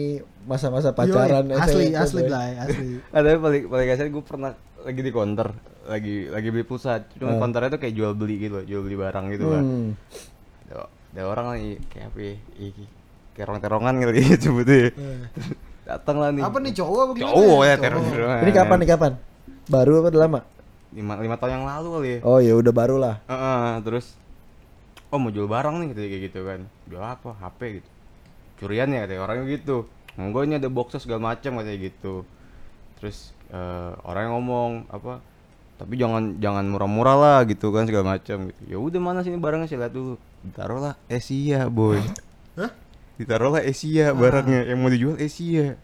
[0.42, 5.00] masa-masa pacaran Yoi, Asli asli lah asli Ah, tapi paling paling kasar gue pernah lagi
[5.00, 5.48] di counter,
[5.84, 7.04] lagi lagi beli pulsa.
[7.14, 7.40] Cuma Hmm.
[7.40, 9.62] counternya tuh kayak jual beli gitu, loh, jual beli barang gitu kan.
[9.62, 9.88] Hmm.
[10.66, 12.34] Ada, ada orang lagi kayak apa ya?
[12.58, 12.72] Ih,
[13.32, 14.76] kayak terong-terongan kali ya sebutnya.
[14.76, 14.90] Eh.
[15.90, 16.42] Datang lah nih.
[16.46, 17.34] Apa nih cowok apa gimana?
[17.34, 18.38] Cowok ya terong-terongan.
[18.40, 19.12] Ini kapan nih kapan?
[19.66, 20.40] Baru apa udah lama?
[20.90, 22.18] Lima, lima tahun yang lalu kali ya.
[22.22, 23.16] Oh ya udah baru lah.
[23.26, 24.06] Heeh, terus
[25.10, 26.60] oh mau jual barang nih gitu kayak gitu kan.
[26.86, 27.30] Jual apa?
[27.36, 27.88] HP gitu.
[28.58, 29.86] Curian ya katanya orangnya gitu.
[30.14, 32.26] Enggak ini ada boxnya segala macam katanya gitu.
[32.98, 35.20] Terus eh, orangnya ngomong apa?
[35.76, 38.60] Tapi jangan jangan murah-murah lah gitu kan segala macam gitu.
[38.70, 40.14] Ya udah mana sini barangnya saya lihat dulu.
[40.40, 42.00] Ditaruhlah Asia, boy.
[42.56, 42.70] Hah?
[43.20, 45.74] Ditaruhlah Asia barangnya yang mau dijual Asia.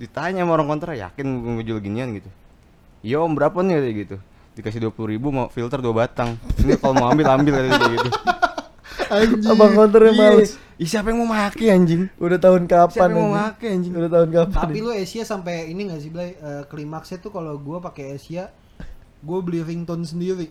[0.00, 2.30] Ditanya sama orang kontra, yakin mau jual ginian gitu.
[3.02, 4.16] Iya om berapa nih gitu
[4.52, 8.08] dikasih dua puluh ribu mau filter dua batang ini kalau mau ambil ambil kayak gitu
[9.12, 9.44] Anjing.
[9.44, 10.20] Abang konternya Iya.
[10.24, 10.50] males.
[10.74, 12.90] Ih, siapa yang mau make anjing Udah tahun kapan?
[12.90, 13.36] siapa yang mau anjing?
[13.36, 14.62] make anjing Udah tahun kapan?
[14.64, 16.34] Tapi lu Asia sampai ini gak sih Blay?
[16.34, 18.48] Eh, klimaksnya tuh kalau gua pakai Asia
[19.20, 20.50] gue beli ringtone sendiri.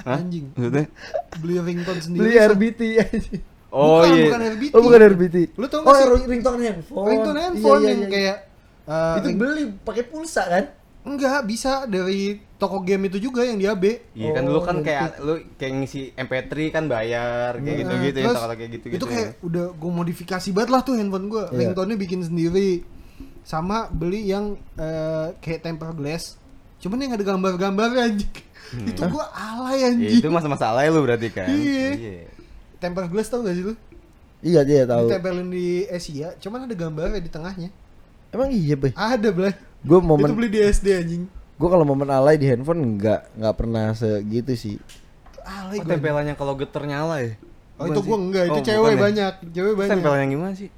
[0.00, 0.16] Hah?
[0.16, 0.50] Anjing.
[0.50, 0.92] maksudnya
[1.36, 2.20] Beli ringtone sendiri.
[2.20, 3.40] beli RBT anjing.
[3.70, 4.72] oh bukan, iya bukan RBT.
[4.72, 5.36] Oh bukan RBT.
[5.54, 6.26] Lu tau Oh gak sih?
[6.26, 7.04] ringtone handphone.
[7.06, 8.08] Ringtone Iya, handphone iya, yang iya.
[8.10, 8.36] kayak
[8.82, 10.64] eh, itu ring- beli pakai pulsa kan?
[11.00, 12.20] Enggak bisa dari
[12.54, 13.84] toko game itu juga yang di AB.
[14.12, 14.86] iya kan Oh, dulu kan ngerti.
[14.86, 18.86] kayak lu kayak ngisi MP3 kan bayar kayak gitu gitu ya Terus, kalau kayak gitu
[18.86, 21.44] gitu Itu kayak udah gue modifikasi banget lah tuh handphone gue.
[21.46, 21.56] Iya.
[21.58, 22.84] Ringtone-nya bikin sendiri.
[23.40, 26.36] Sama beli yang eh, kayak tempered glass.
[26.78, 28.32] Cuman yang ada gambar-gambar anjing.
[28.70, 30.20] itu gua alay Ya, anjing.
[30.20, 32.28] itu masa masalah lu berarti kan Iya.
[32.76, 33.74] Tempered glass tau gak sih lu?
[34.40, 35.08] Iya dia tahu.
[35.08, 37.68] Ditempelin di Asia, cuman ada gambarnya di tengahnya.
[38.30, 38.92] Emang iya, Bay.
[38.94, 39.52] Ada, Blay.
[39.80, 41.24] Gue Itu momen beli di SD anjing.
[41.30, 44.76] gue kalau momen alay di handphone nggak nggak pernah segitu sih.
[45.40, 45.92] Alay oh, gua.
[45.92, 47.32] tempelannya kalau geter nyala ya
[47.76, 48.98] Oh, itu gua enggak, itu Oh, cewek ya?
[49.00, 49.92] banyak, cewek banyak.
[49.96, 50.68] tempelannya gimana sih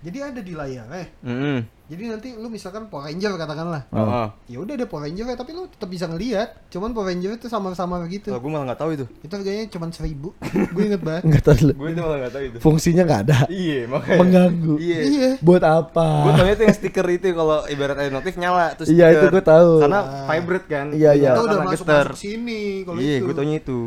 [0.00, 1.08] Jadi ada di layar eh.
[1.20, 1.58] Mm-mm.
[1.84, 3.84] Jadi nanti lu misalkan Power Ranger katakanlah.
[3.90, 4.28] Oh, oh.
[4.46, 6.56] Ya udah ada Power Ranger tapi lu tetap bisa ngelihat.
[6.68, 8.28] Cuman Power Ranger itu sama-sama gitu.
[8.28, 10.32] Kalau gue malah nggak tahu itu Itu harganya cuma seribu.
[10.74, 11.22] gue inget banget.
[11.24, 11.68] Nggak tahu.
[11.70, 13.38] gue itu malah nggak tahu itu Fungsinya nggak ada.
[13.52, 14.74] iya makanya Mengganggu.
[14.80, 15.30] iya Iya.
[15.38, 16.08] Buat apa?
[16.24, 19.44] Gue tau itu yang stiker itu kalau ibarat ada notif nyala terus Iya, itu gua
[19.44, 19.70] tahu.
[19.84, 20.26] Karena Ah.
[20.26, 20.86] vibrate kan.
[20.88, 21.30] Iya, iya.
[21.32, 23.24] Karena udah masuk masuk sini kalau Iya, itu.
[23.24, 23.80] gue taunya itu.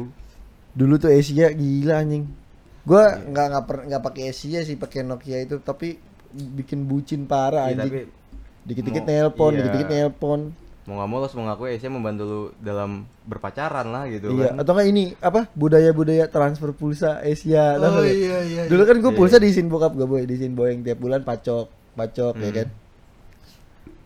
[0.72, 2.30] Dulu tuh Asia gila anjing.
[2.86, 5.98] Gue nggak nggak per nggak pakai Asia sih, pakai Nokia itu tapi
[6.30, 7.84] bikin bucin parah Iya, anjing.
[7.84, 8.00] tapi
[8.64, 9.58] Dikit-dikit nelpon, iya.
[9.62, 10.42] dikit-dikit nelpon.
[10.84, 14.64] mau nggak mau lo harus mengakui Asia membantu lu dalam berpacaran lah gitu iya kan
[14.64, 18.08] atau enggak ini apa budaya-budaya transfer pulsa Asia Oh nggak?
[18.08, 18.62] iya iya.
[18.66, 19.44] dulu kan gue Iya, pulsa iya.
[19.44, 22.56] diisiin bokap gue boy diisiin boyeng tiap bulan pacok pacok ya Hmm.
[22.56, 22.68] kan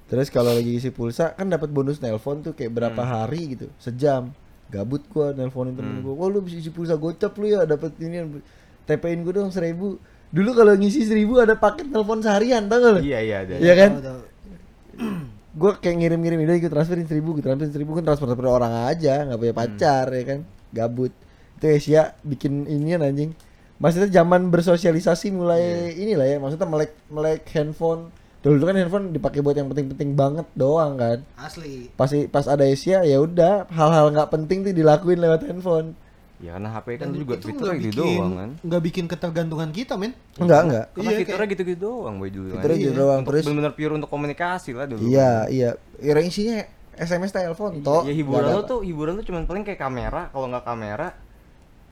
[0.07, 3.12] terus kalau lagi isi pulsa kan dapat bonus nelpon tuh kayak berapa Hmm.
[3.15, 4.34] hari gitu sejam
[4.67, 6.03] gabut gua nelponin temen Hmm.
[6.03, 8.41] gua wah lu bisa isi pulsa gocap lu ya dapat ini
[8.84, 10.01] TPin gue dong seribu
[10.32, 13.00] dulu kalau ngisi seribu ada paket telepon seharian tau gak lu?
[13.04, 13.56] Iya iya ada.
[13.60, 13.91] Iya kan?
[15.60, 17.91] Gue kayak ngirim-ngirim ide gue transferin seribu gue transferin seribu.
[18.00, 20.39] Kan transfer transfer orang aja nggak punya pacar ya kan?
[20.72, 21.12] Gabut.
[21.60, 23.36] Itu Asia bikin inian anjing.
[23.76, 28.15] Maksudnya zaman bersosialisasi mulai inilah ya maksudnya melek melek handphone.
[28.39, 31.20] Dulu kan handphone dipakai buat yang penting-penting banget doang kan.
[31.36, 31.91] Asli.
[32.00, 36.00] pas pas ada Asia ya udah hal-hal nggak penting tuh dilakuin lewat handphone
[36.41, 38.49] ya karena HP kan Dan juga itu fiturnya gitu bikin- doang kan?
[38.60, 40.12] nggak bikin ketergantungan kita men.
[40.36, 42.49] Enggak enggak karena Iya, fiturnya kayak- gitu-gitu doang boy dulu.
[42.51, 45.01] Fiturnya gitu doang, Untuk terus- bener-bener pure untuk komunikasi lah dulu.
[45.04, 45.45] Iya kan.
[45.49, 45.69] iya.
[45.97, 46.58] Ya isinya
[46.93, 48.04] SMS telepon toh.
[48.04, 50.27] ya hiburan ada- tuh hiburan tuh cuman paling kayak kamera.
[50.27, 51.08] Kalau nggak kamera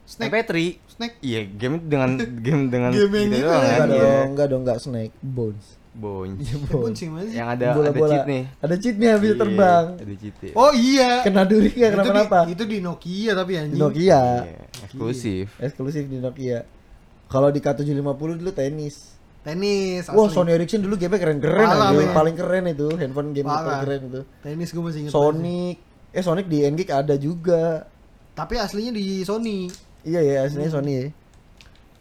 [0.10, 0.30] Snack.
[0.32, 0.54] MP3
[0.90, 1.14] Snack.
[1.22, 2.10] iya game dengan
[2.46, 3.70] game dengan Game yang gitu gitu doang ya.
[3.70, 7.30] kan enggak iya dong enggak dong enggak snake bones bones Pun sih mas.
[7.30, 8.10] yang ada ada Bola-bola.
[8.10, 10.52] cheat nih ada cheatnya bisa Iya, terbang ada cheat ya.
[10.54, 11.12] Oh iya.
[11.22, 13.80] kena duri nggak Itu di- kenapa-napa Itu di Nokia tapi di anjing.
[13.80, 14.22] Nokia Iya,
[14.82, 16.60] eksklusif eksklusif di Nokia
[17.28, 18.02] kalau di K750
[18.36, 18.96] dulu tenis
[19.40, 20.10] Tenis.
[20.10, 20.36] wah asli.
[20.36, 22.12] Sony Ericsson dulu game keren-keren aja men.
[22.12, 23.62] paling keren itu handphone game Parah.
[23.62, 25.12] paling keren itu Tenis gue masih inget.
[25.12, 25.76] Sonic
[26.10, 27.86] eh Sonic di NGK ada juga
[28.32, 29.68] Tapi aslinya di Sony.
[30.02, 31.04] Iya ya aslinya Sony ya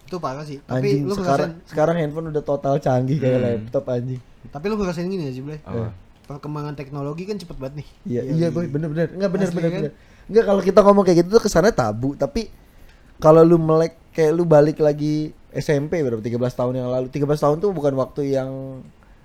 [0.04, 0.56] Itu parah sih.
[0.62, 3.46] Tapi anjing lu sekarang ngerasain sekarang handphone udah total canggih kayak Hmm.
[3.46, 5.60] laptop anjing tapi lu ngerasain gini ya sih, Blay?
[5.60, 5.92] Apa?
[6.26, 7.88] Perkembangan teknologi kan cepet banget nih.
[8.06, 9.80] iya Iya, boy bener-bener enggak bener Asli bener kan?
[9.82, 9.92] bener
[10.24, 12.48] enggak kalau kita ngomong kayak gitu tuh kesannya tabu tapi
[13.16, 17.56] kalau lu melek kayak lu balik lagi SMP berapa 13 tahun yang lalu 13 tahun
[17.58, 18.80] tuh bukan waktu yang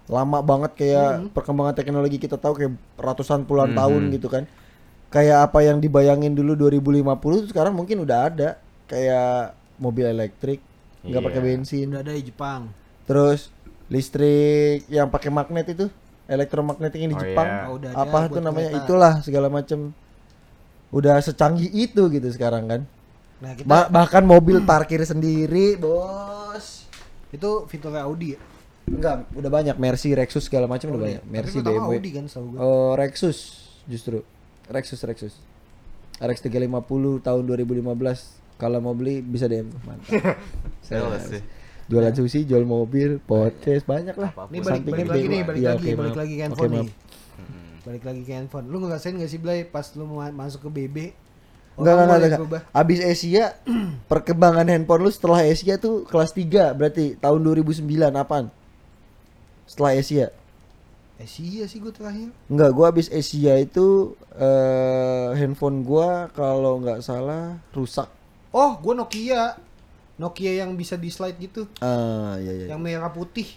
[0.06, 1.28] lama banget kayak Hmm.
[1.30, 4.44] perkembangan teknologi kita tahu kayak ratusan puluhan tahun gitu kan
[5.08, 10.60] kayak apa yang dibayangin dulu 2050 tuh sekarang mungkin udah ada kayak mobil elektrik
[11.02, 11.28] nggak Iya.
[11.28, 12.62] pakai bensin Udah ada di Jepang.
[13.04, 13.52] terus
[13.88, 15.86] listrik yang pakai magnet itu
[16.26, 17.62] elektromagnetik yang di Oh, Jepang iya.
[17.64, 18.84] Oh, udah ada apa tuh namanya kereta.
[18.84, 19.80] itulah segala macem
[20.90, 22.82] udah secanggih itu gitu sekarang kan
[23.36, 26.88] Nah, kita Ba- bahkan mobil parkir sendiri bos
[27.28, 28.40] itu fiturnya Audi ya.
[28.86, 31.24] enggak udah banyak Mercy Rexus segala macam udah Oh, banyak.
[31.26, 32.58] Mercy BMW Audi kan gua.
[32.58, 33.40] oh Rexus
[33.84, 34.24] justru
[34.66, 35.34] Rexus Rexus
[36.16, 36.80] RX 350
[37.20, 37.84] tahun 2015
[38.64, 40.40] kalau mau beli bisa DM mantap
[40.88, 41.44] Sales sih.
[41.92, 44.32] jualan sushi jual mobil podcast banyak lah.
[44.48, 46.88] Ini balik, lagi nih, balik Iya, lagi, balik lagi ke Oke, handphone nih.
[47.84, 48.66] Balik lagi ke handphone.
[48.72, 50.98] Lu ngerasain gak sih Blay pas lu mau masuk ke BB?
[51.76, 52.64] Enggak, enggak, enggak.
[52.72, 53.60] Abis Asia,
[54.12, 57.84] perkembangan handphone lu setelah Asia tuh kelas 3 berarti tahun 2009
[58.16, 58.48] apaan?
[59.68, 60.32] Setelah Asia.
[61.20, 62.36] Iya sih gue terakhir.
[62.52, 68.08] Enggak, gua abis Asia itu eh handphone gua kalau nggak salah rusak.
[68.54, 69.58] Oh, gue Nokia.
[70.14, 72.66] Nokia yang bisa di slide gitu, Ah, iya iya.
[72.70, 73.50] yang merah putih.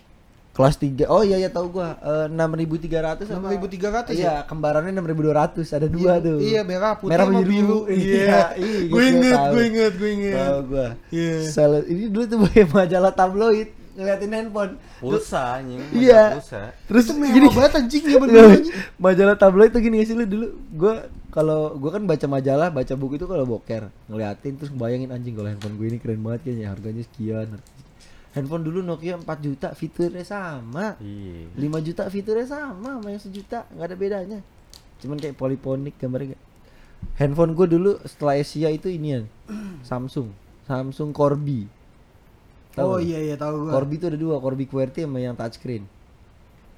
[0.50, 1.04] Kelas 3.
[1.04, 2.00] Oh iya iya tahu gua.
[2.00, 3.52] Eh 6300 apa?
[3.52, 5.68] 6300 Iya, kembarannya 6200.
[5.68, 6.38] Ada dua Iya, tuh.
[6.40, 7.52] Iya, merah putih Merah sama biru.
[7.52, 7.78] biru.
[7.92, 10.37] Iya, iya, Gue inget, gue inget, gue inget.
[10.40, 10.88] Tahu gua.
[11.12, 11.37] Iya.
[11.44, 11.80] Salah.
[11.85, 12.38] Ini dulu tuh
[12.72, 14.72] majalah tabloid ngeliatin handphone.
[15.00, 15.80] Pulsa anjing.
[15.90, 16.37] Iya.
[16.37, 16.76] Pulsa.
[16.85, 18.44] Terus Itu gini banget anjing ya bener
[19.00, 22.92] majalah tabloid tuh gini gak sih lu dulu gua kalau gua kan baca majalah baca
[22.94, 26.66] buku itu kalau boker ngeliatin terus bayangin anjing kalau handphone gue ini keren banget kayaknya
[26.72, 27.48] harganya sekian
[28.32, 31.48] handphone dulu Nokia 4 juta fiturnya sama Iya.
[31.56, 34.38] 5 juta fiturnya sama sama yang sejuta nggak ada bedanya
[35.00, 36.37] cuman kayak poliponik gambarnya
[37.16, 39.24] handphone gue dulu setelah Asia itu inian
[39.88, 40.32] Samsung
[40.64, 41.64] Samsung Corby
[42.77, 43.73] Tahu Oh iya iya tahu gue.
[43.73, 45.89] Corby itu ada dua Corby QWERTY sama yang touchscreen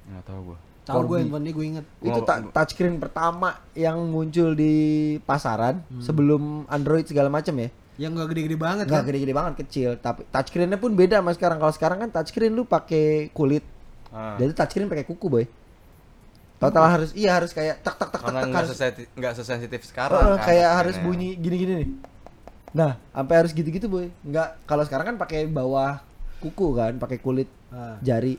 [0.05, 0.57] Enggak tahu gua.
[0.81, 1.85] Tahu gue ini gue inget.
[2.01, 4.73] itu ta- touchscreen pertama yang muncul di
[5.21, 6.01] pasaran Hmm.
[6.01, 9.05] sebelum Android segala macam ya Yang gak gede-gede banget nggak kan?
[9.05, 13.27] gede-gede banget kecil tapi touchscreennya pun beda sama sekarang kalau sekarang kan touchscreen lu pakai
[13.29, 13.61] kulit
[14.09, 14.33] Ah.
[14.35, 15.45] jadi touchscreen pakai kuku boy
[16.57, 18.75] total harus iya harus kayak tak tak tak tak, tak harus
[19.13, 20.43] nggak sesensitif sekarang kan.
[20.43, 21.89] kayak harus bunyi gini-gini nih
[22.71, 25.99] nah sampai harus gitu-gitu boy nggak kalau sekarang kan pakai bawah
[26.39, 27.97] kuku kan pakai kulit Ah.
[27.99, 28.37] jari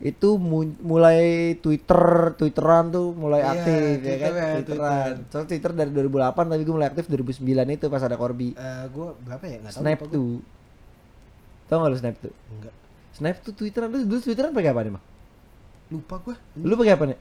[0.00, 1.20] itu mu- mulai
[1.56, 2.00] Twitter
[2.34, 6.62] Twitteran tuh mulai Iya, aktif ya Twitter kan ya, Twitteran soalnya Twitter dari 2008 tapi
[6.62, 9.56] gue mulai aktif 2009 itu pas ada Corby Eh, gue berapa ya?
[9.60, 9.82] Nggak tahu.
[9.82, 10.08] Snap gua.
[10.10, 10.30] tuh
[11.66, 12.74] tau gak lu Snap tuh Enggak.
[13.12, 15.02] Snap tuh Twitteran lu dulu Twitteran pakai apa nih mah
[15.90, 16.36] Lupa gue.
[16.58, 17.18] lu pakai apa nih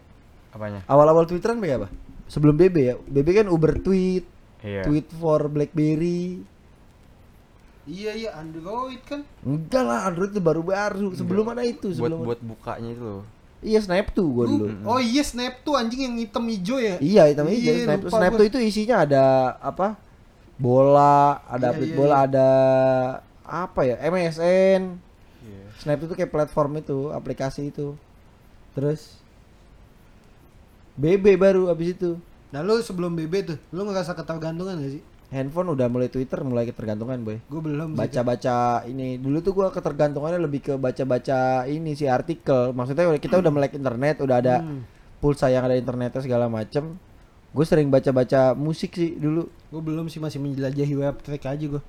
[0.50, 0.80] Apanya?
[0.86, 1.88] awal-awal Twitteran pakai apa
[2.26, 4.24] sebelum BB ya BB kan Uber Tweet
[4.60, 4.84] Iya.
[4.84, 6.44] Tweet for BlackBerry
[7.84, 9.26] Iya iya Android kan.
[9.42, 13.24] enggak lah Android itu baru-baru sebelum ada itu buat sebelum buat bukanya itu loh.
[13.60, 14.66] Iya Snap tuh gue dulu.
[14.68, 16.96] Lu- Oh iya Snap tuh anjing yang hitam hijau ya.
[16.98, 19.24] Iya hitam hijau Iya, Snap Snap tuh itu isinya ada
[19.58, 19.98] apa?
[20.56, 22.24] Bola, ada Iya, update iya, bola, iya.
[22.24, 22.48] ada
[23.42, 23.96] apa ya?
[24.06, 24.82] MSN.
[25.42, 25.64] Iya.
[25.76, 27.96] Snap itu kayak platform itu, aplikasi itu.
[28.72, 29.18] Terus
[30.94, 32.12] BB baru abis itu.
[32.50, 35.04] Nah lu sebelum BB tuh, lu ngerasa ketergantungan gak sih?
[35.30, 37.38] Handphone udah mulai Twitter mulai ketergantungan boy.
[37.46, 37.98] Gue belum sih.
[38.02, 42.74] Baca-baca ini dulu tuh gua ketergantungannya lebih ke baca-baca ini sih artikel.
[42.74, 44.82] Maksudnya kita udah melek internet, udah ada Hmm.
[45.22, 46.98] pulsa yang ada internetnya segala macem.
[47.50, 49.50] Gue sering baca-baca musik sih dulu.
[49.70, 51.82] Gue belum sih masih menjelajahi web track aja gue.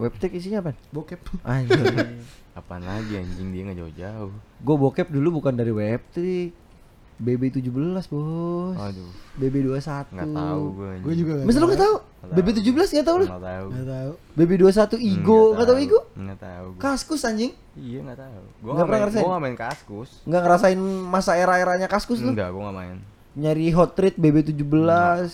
[0.00, 0.72] Webtek isinya apa?
[0.88, 1.20] Bokep.
[1.44, 1.84] Anjir.
[2.56, 4.32] Apaan lagi anjing dia nggak jauh-jauh.
[4.32, 5.72] gue bokep dulu bukan dari
[7.20, 7.62] webtrick.
[7.62, 7.68] BB17
[8.06, 8.76] bos.
[8.76, 10.08] Aduh, BB21.
[10.08, 10.88] nggak tahu gue.
[10.88, 11.02] anjing.
[11.02, 11.96] Gue juga Masa lu nggak tahu?
[12.00, 12.36] Nggak tahu.
[12.36, 13.26] BB17 nggak tahu lu?
[13.26, 13.66] Nggak tahu.
[13.70, 14.10] Gak tau.
[14.34, 16.00] BB21 Igo nggak tahu Igo?
[16.14, 16.66] Nggak tahu.
[16.70, 16.80] gua.
[16.80, 17.52] Kaskus anjing.
[17.72, 18.40] Iya nggak tahu.
[18.40, 19.20] Gue Nggak nggak pernah ngerasain?
[19.20, 20.10] Gue nggak main kaskus.
[20.24, 22.30] Nggak ngerasain masa era-eranya Kaskus lu?
[22.30, 22.96] Enggak, gue nggak main.
[23.30, 25.30] Nyari hot treat BB17, Salah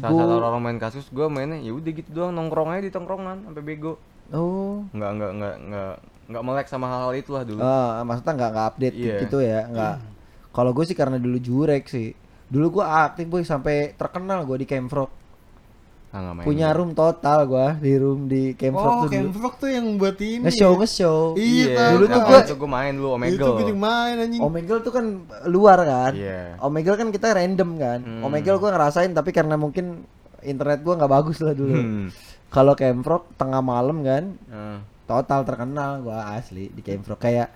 [0.00, 0.40] satu Igo.
[0.40, 4.00] orang main kasus, gue mainnya ya udah gitu doang nongkrong aja di tongkrongan sampai bego.
[4.28, 4.82] Oh.
[4.90, 5.92] Nggak nggak nggak nggak
[6.26, 7.60] nggak melek sama hal-hal itulah dulu.
[7.60, 9.16] Ah, maksudnya nggak nggak update Iya.
[9.22, 9.94] gitu ya, nggak.
[10.56, 12.16] Kalau gue sih karena dulu jurek sih.
[12.46, 15.12] Dulu gue aktif boy sampai terkenal gue di Camfrog.
[16.08, 16.46] Ah, main.
[16.46, 19.16] Punya room total gue di room di Camfrog Oh, tuh dulu.
[19.20, 20.48] Camfrog tuh yang buat ini.
[20.48, 20.78] Nge-show ya?
[20.80, 21.18] nge-show.
[21.34, 23.44] Iya, Iya, tahu, Dulu tuh gua- itu gue main dulu Itu Omegle.
[23.52, 24.40] gue juga main anjing.
[24.40, 25.04] Omegle tuh kan
[25.44, 26.12] luar kan.
[26.16, 26.40] Iya.
[26.58, 27.98] Omegle kan kita random kan.
[28.00, 28.22] Hmm.
[28.22, 30.08] Omegle gue ngerasain tapi karena mungkin
[30.40, 31.74] internet gue nggak bagus lah dulu.
[31.74, 32.08] Hmm.
[32.46, 34.78] Kalau Camfrog tengah malam kan Ah.
[35.04, 37.50] total terkenal gua asli di Camfrog kayak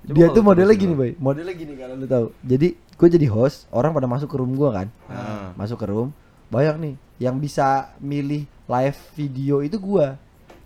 [0.00, 1.10] Coba dia tuh modelnya gini boy.
[1.20, 2.26] Modelnya gini kalau lu tahu.
[2.40, 4.88] Jadi gue jadi host orang pada masuk ke room gua kan.
[5.08, 5.52] Ah.
[5.56, 6.12] masuk ke room
[6.50, 10.16] banyak nih yang bisa milih live video itu gua.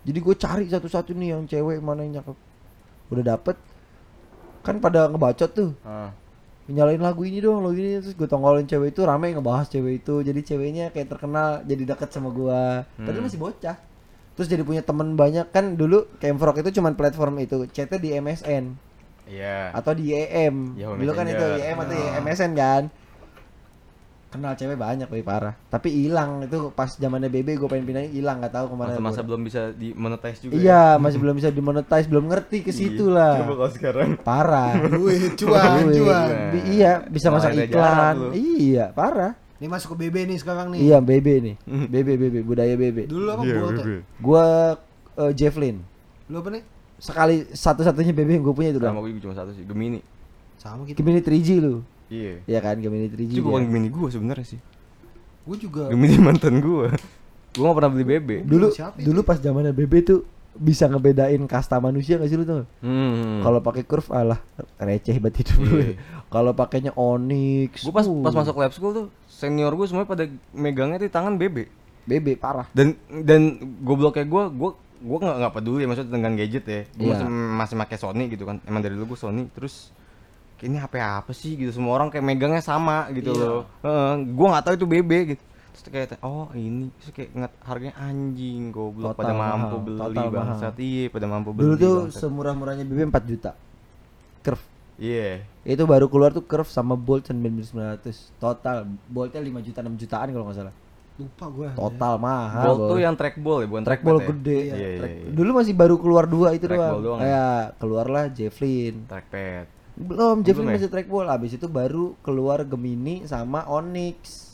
[0.07, 2.35] Jadi gue cari satu-satu nih yang cewek mana yang cakep.
[3.11, 3.55] Udah dapet
[4.63, 5.71] kan pada ngebacot tuh.
[5.83, 6.15] Ah.
[6.65, 10.23] nyalain lagu ini dong lagu ini terus gue tonggolin cewek itu rame ngebahas cewek itu.
[10.23, 12.87] Jadi ceweknya kayak terkenal jadi deket sama gua.
[12.97, 13.27] Padahal Hmm.
[13.27, 13.77] masih bocah.
[14.35, 15.51] Terus jadi punya temen banyak.
[15.53, 18.75] Kan dulu Camfrog itu cuman platform itu chatnya di MSN
[19.25, 19.69] Iya.
[19.71, 21.65] atau di EM Yahoo dulu kan itu Messenger.
[21.65, 22.83] EM atau MSN kan
[24.27, 28.37] kenal cewek banyak wih parah tapi hilang itu pas zamannya BB gue pengen pindahin hilang
[28.37, 29.27] nggak tahu ke mana Masa-masa gua.
[29.31, 30.51] belum bisa di monetize juga.
[30.51, 30.59] ya?
[30.59, 34.09] iya masih belum bisa dimonetize belum ngerti ke situ lah Coba kalau sekarang.
[34.19, 36.29] parah Duit, cuan, cuan.
[36.51, 40.83] Bi- iya bisa Malah masak iklan iya parah Ini masuk ke BB nih sekarang nih.
[40.83, 41.55] Iya BB nih,
[41.95, 43.07] BB BB budaya BB.
[43.07, 43.63] Dulu apa Iya, ya?
[43.71, 43.95] bebe.
[44.19, 44.45] Gua
[45.15, 45.79] eh, Javelin.
[46.27, 46.63] Lu apa nih?
[46.95, 49.11] Sekali satu-satunya BB yang gue punya itu Sama kan.
[49.11, 49.99] gue cuma satu sih, Gemini.
[50.55, 50.97] Sama gitu.
[51.03, 51.83] Gemini 3G lu.
[52.07, 52.39] Iya.
[52.47, 53.31] Iya kan Gemini 3G.
[53.37, 54.59] Itu bukan Gemini gue sebenarnya sih.
[55.43, 55.91] Gue juga.
[55.91, 56.87] Gemini mantan gue.
[57.55, 58.29] Gue gak pernah beli BB.
[58.47, 59.07] Dulu Siapa itu?
[59.11, 60.19] dulu pas zamannya BB tuh
[60.55, 62.63] bisa ngebedain kasta manusia gak sih lu tuh?
[62.79, 63.43] Hmm.
[63.43, 64.39] Kalau pakai curve alah
[64.79, 65.71] receh banget hidup lu.
[65.83, 65.95] Iya.
[66.31, 67.83] Kalau pakainya Onyx.
[67.83, 71.35] gue pas uh, pas masuk lab school tuh senior gue semuanya pada megangnya di tangan
[71.35, 71.67] BB.
[72.07, 72.67] BB parah.
[72.71, 74.71] Dan dan gobloknya gue gue
[75.05, 76.81] gue nggak nggak peduli maksudnya dengan gadget ya.
[76.91, 77.21] Gue Iya.
[77.21, 78.57] masih masih pakai Sony gitu kan.
[78.63, 79.93] Emang dari dulu gue Sony terus
[80.55, 83.45] kayak ini HP apa sih gitu semua orang kayak megangnya sama gitu Iya.
[83.45, 83.61] loh.
[84.17, 85.43] gue nggak tahu itu BB gitu.
[85.71, 89.99] Terus kayak oh ini terus kayak ngat harganya anjing goblok Total pada mampu mahal, beli
[89.99, 90.31] total mahal.
[90.33, 93.51] bangsat iya pada mampu beli Dulu tuh semurah-murahnya BB 4 juta.
[94.39, 94.63] Curve.
[94.95, 97.99] iya Itu baru keluar tuh Curve sama Bolt 9900
[98.35, 98.87] total.
[99.05, 100.75] Boltnya 5 juta 6 jutaan kalau nggak salah.
[101.15, 101.69] Lupa gue.
[101.73, 102.63] Total mahal.
[102.67, 104.39] Bolt tuh yang trackball ya bukan trackball trackpad ya?
[104.43, 104.59] gede.
[104.59, 105.31] Iya, iya, Track- iya.
[105.31, 107.03] Dulu masih baru keluar dua itu Trackball doang.
[107.03, 107.23] doang ya?
[107.23, 108.95] Kayak keluarlah Javelin.
[109.07, 110.75] trackpad Belum, Javelin belum ya?
[110.75, 111.27] masih trackball.
[111.31, 114.51] Abis itu baru keluar Gemini sama Onyx.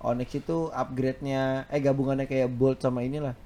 [0.00, 3.36] Onyx itu upgrade-nya eh gabungannya kayak Bolt sama inilah.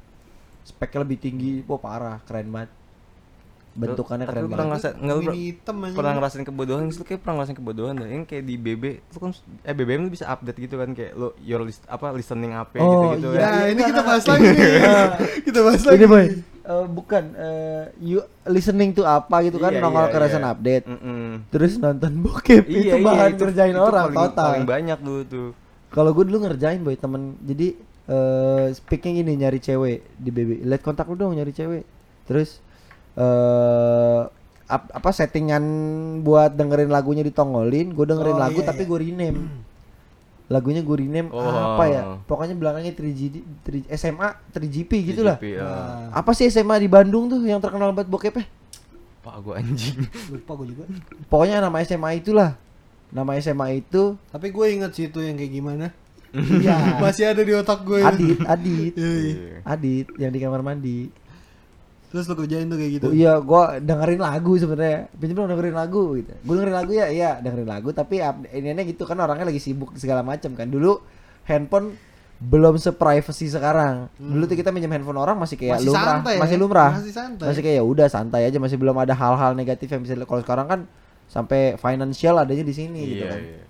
[0.62, 1.66] Speknya lebih tinggi.
[1.66, 2.70] Wah, parah, keren banget.
[3.74, 4.70] Bentukannya keren pernah banget.
[4.70, 5.94] ngerasa nggak lu Gemini hitam anjing.
[5.94, 9.18] pernah ngerasain kebodohan sih lu kayak pernah ngerasain kebodohan dah yang kayak di BB lu
[9.18, 12.70] kan eh BBM lu bisa update gitu kan kayak lu your list apa listening apa
[12.76, 13.42] Oh, gitu gitu iya.
[13.42, 14.72] Ya, ini kita bahas lagi nih.
[15.42, 15.96] kita bahas lagi.
[15.96, 16.24] Ini boy,
[16.62, 20.50] eh, bukan eh, you listening to apa gitu kan Iya, nongol iya, ke recent iya.
[20.50, 20.84] update.
[20.86, 21.26] Mm-mm.
[21.48, 24.48] Terus nonton bokep itu bahan kerjain itu orang paling, total.
[24.52, 25.48] paling banyak dulu tuh
[25.90, 30.80] Kalau gue dulu ngerjain boy temen Jadi eh speaking ini nyari cewek di BB Lihat
[30.80, 31.82] kontak lu dong nyari cewek
[32.24, 32.63] Terus
[33.14, 34.20] eh
[34.66, 35.62] ap- apa settingan
[36.20, 38.88] buat dengerin lagunya ditongolin Gue dengerin Oh, lagu iya, tapi iya.
[38.88, 39.40] gue rename
[40.44, 41.40] Lagunya gue rename Oh.
[41.40, 43.34] apa ya Pokoknya belakangnya 3GD
[43.86, 45.62] 3 SMA 3GP gitu lah ya.
[45.62, 48.44] Nah, Apa sih SMA di Bandung tuh yang terkenal banget bokepnya
[49.20, 50.84] pak gua anjing lupa gue juga.
[51.26, 52.60] Pokoknya nama SMA itulah
[53.08, 55.86] Nama SMA itu Tapi gue inget sih itu yang kayak gimana.
[56.34, 58.00] Iya Masih ada di otak gue.
[58.00, 59.08] Adit Adit iya.
[59.22, 59.56] Iya.
[59.62, 61.08] Adit yang di kamar mandi
[62.14, 63.06] Terus lu kerjain tuh kayak gitu.
[63.10, 65.10] Oh, iya, gua dengerin lagu sebenarnya.
[65.18, 66.30] Pinjam dong dengerin lagu gitu.
[66.46, 68.22] Gua dengerin lagu ya, iya dengerin lagu tapi
[68.54, 70.70] ininya gitu kan orangnya lagi sibuk segala macam kan.
[70.70, 70.94] Dulu
[71.50, 71.98] handphone
[72.38, 74.06] belum seprivacy sekarang.
[74.14, 76.40] Dulu tuh kita minjem handphone orang masih kayak Masih lumrah, santai ya?
[76.46, 76.90] masih lumrah.
[76.94, 77.46] Masih santai.
[77.50, 80.66] Masih kayak ya udah santai aja, masih belum ada hal-hal negatif yang bisa kalau sekarang
[80.70, 80.80] kan
[81.26, 83.40] sampai financial adanya di sini gitu Iya, kan.
[83.42, 83.62] iya.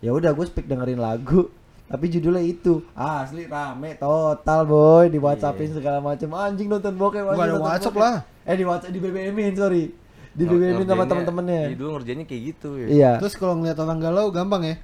[0.00, 1.52] Ya udah gue speak dengerin lagu
[1.90, 7.32] tapi judulnya itu asli rame total boy di WhatsAppin segala macam anjing nonton bokep Gua
[7.32, 8.06] anjing ada nonton WhatsApp bokep.
[8.06, 8.16] lah.
[8.40, 9.84] eh di WhatsApp di BBM-in sorry
[10.30, 12.86] di Nge- BBM-in sama teman-temannya Iya, dulu ngerjainnya kayak gitu ya.
[12.86, 14.76] iya Terus kalau ngeliat orang galau gampang ya.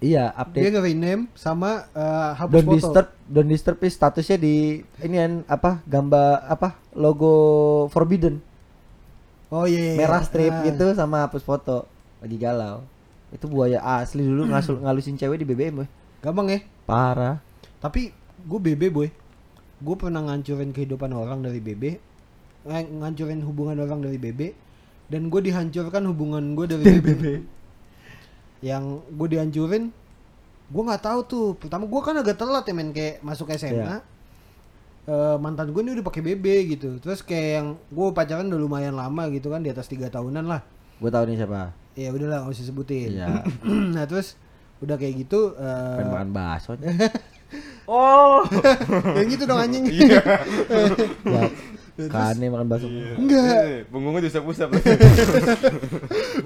[0.00, 2.74] iya Dia update nge-rename sama eh, hapus don't foto.
[2.74, 4.54] disturb don't disturb is statusnya di
[4.98, 7.34] ini kan apa gambar apa logo
[7.86, 8.42] forbidden
[9.48, 9.94] Oh iya.
[9.94, 9.96] iya.
[9.96, 10.62] merah strip Ah.
[10.64, 11.86] gitu sama hapus foto
[12.18, 12.82] lagi galau
[13.30, 15.88] itu buaya asli dulu ngasul ngalusin cewek di BBM boy
[16.20, 16.60] Gampang ya.
[16.84, 17.40] parah
[17.80, 18.12] Tapi
[18.44, 19.08] gue BB boy.
[19.80, 21.84] Gue pernah ngancurin kehidupan orang dari BB.
[22.68, 24.52] Eh, ngancurin hubungan orang dari BB.
[25.08, 27.24] Dan gue dihancurkan hubungan gue dari BB.
[28.60, 28.84] Yang
[29.16, 29.88] gue dihancurin,
[30.68, 31.46] gue nggak tahu tuh.
[31.56, 33.80] Pertama gue kan agak telat ya men kayak masuk SMA.
[33.80, 33.96] Iya.
[35.08, 36.46] Eh, mantan gue ini udah pakai BB
[36.76, 37.00] gitu.
[37.00, 40.60] Terus kayak yang gue pacaran udah lumayan lama gitu kan di atas tiga tahunan lah.
[41.00, 43.16] gue tahu nih siapa Ya udahlah nggak usah sebutin.
[43.16, 43.40] Iya.
[43.96, 44.36] nah terus
[44.80, 45.52] udah kayak gitu.
[45.54, 46.70] eh, pengen makan bakso
[47.84, 48.46] Oh.
[49.18, 49.82] yang gitu dong anjing.
[49.90, 50.22] ya
[52.00, 53.44] kane makan bakso Enggak.
[53.60, 54.68] Eh, Punggungnya diusap-usap.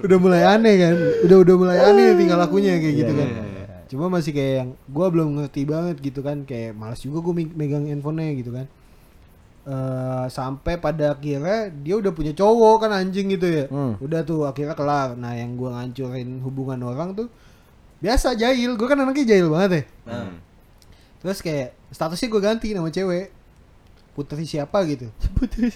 [0.01, 3.43] udah mulai aneh kan udah udah mulai aneh tinggal lakunya kayak gitu Iya, kan iya,
[3.45, 3.65] iya.
[3.85, 7.85] cuma masih kayak yang gua belum ngerti banget gitu kan kayak malas juga gue megang
[7.85, 8.67] handphonenya gitu kan
[9.63, 13.97] Eh sampai pada akhirnya dia udah punya cowok kan anjing gitu ya Hmm.
[13.97, 17.27] udah tuh akhirnya kelar nah yang gua ngancurin hubungan orang tuh
[18.05, 18.71] biasa jahil.
[18.75, 19.83] Gue kan anaknya jahil banget ya.
[20.05, 20.37] Hmm.
[21.17, 23.33] terus kayak statusnya gue ganti nama cewek.
[24.13, 25.09] Putri siapa gitu.
[25.35, 25.73] Putri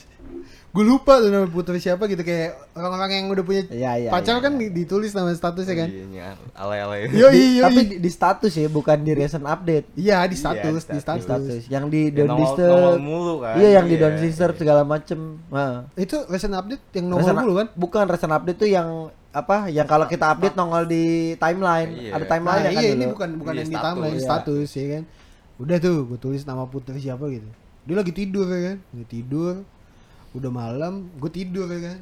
[0.70, 2.22] gue lupa tuh nama putri siapa gitu.
[2.22, 4.62] Kayak orang-orang yang udah punya Iya, iya, pacar iya, kan iya.
[4.62, 5.90] di- ditulis nama statusnya kan.
[5.90, 7.10] Iya, iya, alay-alay.
[7.20, 9.90] Yo iya tapi di, di status ya bukan di recent update.
[9.98, 11.26] Iya di status, di di di status.
[11.26, 13.54] status yang di Ya, don't nongol- disturb mulu kan.
[13.58, 15.20] iya yang di Iya, don't disturb segala macem.
[15.50, 17.68] Nah, Itu recent update yang nongol recent- dulu kan?
[17.74, 18.88] bukan recent update tuh yang
[19.32, 21.04] apa yang kalau kita update nongol di
[21.36, 22.12] timeline Iya.
[22.12, 23.14] ada Nah, timeline kan iya ini dulu.
[23.14, 23.86] bukan bukan Iya, yang di status.
[23.86, 24.26] timeline Iya.
[24.26, 25.04] status ya kan.
[25.60, 27.50] Udah tuh gue tulis nama putri siapa gitu.
[27.84, 29.54] Dia lagi tidur ya kan, lagi tidur.
[30.32, 32.00] Udah malam, gue tidur ya kan.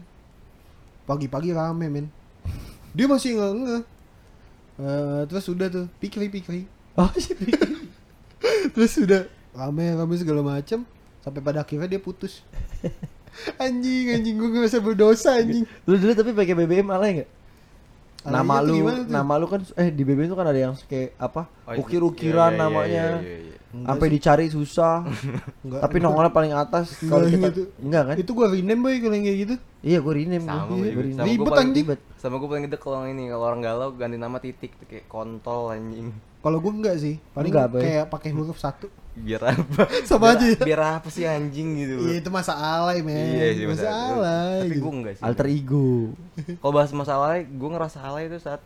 [1.06, 2.08] Pagi-pagi rame men.
[2.92, 3.78] Dia masih nggak nge.
[4.78, 6.64] Eh, terus udah tuh pikri pikri.
[6.96, 7.34] oh iya.
[8.74, 10.86] terus udah rame rame segala macem
[11.20, 12.40] sampai pada akhirnya dia putus.
[13.58, 15.64] anjing anjing gue ngerasa berdosa anjing.
[15.84, 17.30] lu dulu tapi pakai BBM alay nggak
[18.28, 18.76] nama lu
[19.08, 22.50] nama lu kan eh di BBM tuh kan ada yang kayak apa Oh, iya, ukir-ukiran
[22.50, 23.56] iya, iya, namanya iya, iya, iya.
[23.68, 25.04] Sampai dicari susah
[25.62, 25.80] Enggak.
[25.84, 27.62] tapi nongolnya paling atas kalau kita gitu.
[27.78, 29.56] enggak kan Itu gua rename boy kalau yang kayak gitu.
[29.82, 30.76] iya gue rename Sama gua.
[30.80, 31.28] Gua rename.
[31.28, 31.88] Ribet, paling anjing.
[32.16, 36.16] Sama gue paling gede kalau ini kalau orang galau ganti nama titik kayak kontol anjing.
[36.40, 37.16] Kalau gua enggak sih.
[37.32, 38.88] Paling Enggak, kayak pakai huruf satu.
[39.18, 39.82] Biar apa?
[40.06, 40.64] Sama biar, aja ya.
[40.64, 41.96] Biar apa sih anjing gitu.
[42.06, 43.18] Iya itu masa alay men.
[43.18, 44.14] Iya sih masa masalah.
[44.14, 44.58] alay.
[44.62, 44.82] Tapi gitu.
[44.82, 45.24] gue enggak sih.
[45.26, 45.90] alter ego
[46.58, 48.62] Kalau bahas masalah alay, gue ngerasa alay itu saat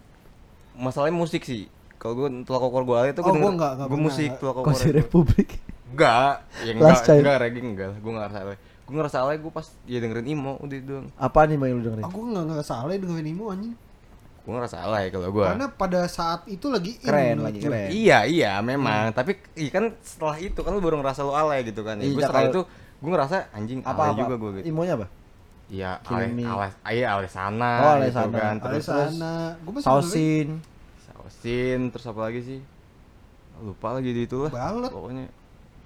[0.74, 1.66] masalahnya musik sih.
[1.96, 4.56] Kalau gue telak kokor gue alay itu Oh, gue gua enggak, enggak gue musik telak
[4.56, 4.66] kokor.
[4.68, 4.98] konser itu.
[5.00, 5.50] republik
[5.92, 7.20] Enggak, ya Last enggak, Child.
[7.22, 7.90] enggak reggae enggak.
[8.00, 8.58] Gue ngerasa alay.
[8.82, 11.08] Gue ngerasa alay gue pas ya dengerin imo udah itu doang.
[11.16, 13.76] apa nih yang lu dengerin Aku nggak ngerasa alay dengan Imo anjing.
[14.42, 15.46] Gue ngerasa alay kalau gue.
[15.46, 17.88] Karena pada saat itu lagi in Keren, menurut lagi keren.
[17.90, 21.82] Iya iya memang tapi iya kan setelah itu kan lu baru ngerasa lu alay gitu
[21.82, 22.04] kan ya.
[22.04, 22.62] Iya, Gue setelah itu
[22.98, 24.66] gue ngerasa anjing apa alay apa juga gue gitu.
[24.68, 25.08] imonya apa
[25.68, 26.44] Iya alay Me.
[26.44, 28.36] alay iya alay sana Oh, alay gitu sana.
[28.36, 29.34] kan Alay terus sana.
[29.58, 30.48] Gua masih dengerin sausin
[31.02, 32.60] sausin terus apa lagi sih
[33.60, 34.90] lupa lagi di itulah Balet.
[34.90, 35.26] pokoknya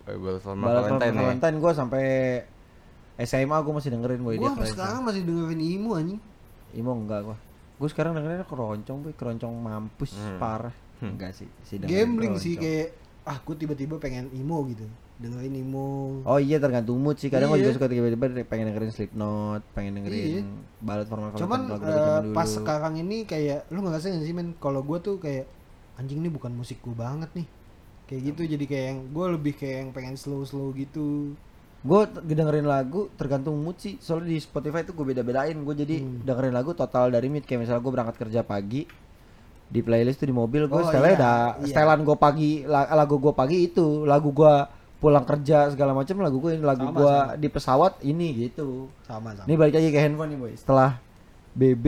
[0.05, 2.05] eh, balet sama Balas Valentine ya Valentine gue sampai
[3.17, 4.73] SMA gue masih dengerin boy Gua dia sampai keren.
[4.73, 6.19] sekarang masih dengerin Imo anjing.
[6.73, 7.37] Imo enggak gua.
[7.75, 10.37] Gue sekarang dengerin keroncong boy, keroncong mampus Hmm.
[10.37, 10.75] parah.
[10.95, 11.11] Hmm.
[11.13, 14.85] Enggak sih, si dengerin Gambling sih kayak ah gue tiba-tiba pengen Imo gitu.
[15.15, 16.19] Dengerin Imo.
[16.23, 17.27] Oh iya tergantung mood sih.
[17.27, 17.67] Kadang gue Iya.
[17.67, 20.43] juga suka tiba-tiba pengen dengerin Slipknot, pengen dengerin Iya.
[20.79, 22.31] balet formal Cuman dulu.
[22.31, 25.47] pas sekarang ini kayak lu nggak sih men kalau gue tuh kayak
[25.95, 27.47] anjing ini bukan musik gue banget nih
[28.05, 31.33] kayak gitu jadi kayak yang gue lebih kayak yang pengen slow slow gitu
[31.85, 33.95] Gue dengerin lagu tergantung mood sih.
[33.99, 35.53] Soalnya di Spotify itu gue beda-bedain.
[35.55, 36.25] Gue jadi Hmm.
[36.25, 37.45] dengerin lagu total dari mood.
[37.45, 38.89] Kayak misalnya gue berangkat kerja pagi
[39.65, 41.65] di playlist tuh di mobil gue Oh, setelnya iya, udah iya.
[41.67, 44.53] setelan gue pagi la- lagu gue pagi itu lagu gue
[44.95, 47.33] pulang kerja segala macam lagu gue ini lagu gue sama.
[47.35, 50.53] di pesawat ini gitu sama sama Ini balik lagi ke handphone nih boy.
[50.55, 51.01] Setelah
[51.51, 51.85] BB,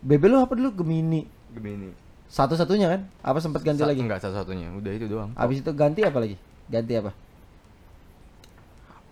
[0.00, 1.24] BB lu apa dulu Gemini?
[1.50, 1.90] Gemini
[2.26, 3.00] Satu-satunya kan?
[3.20, 4.00] Apa sempat ganti Sa- lagi?
[4.00, 6.34] enggak satu-satunya udah itu doang Habis itu ganti apa lagi?
[6.66, 7.14] Ganti apa?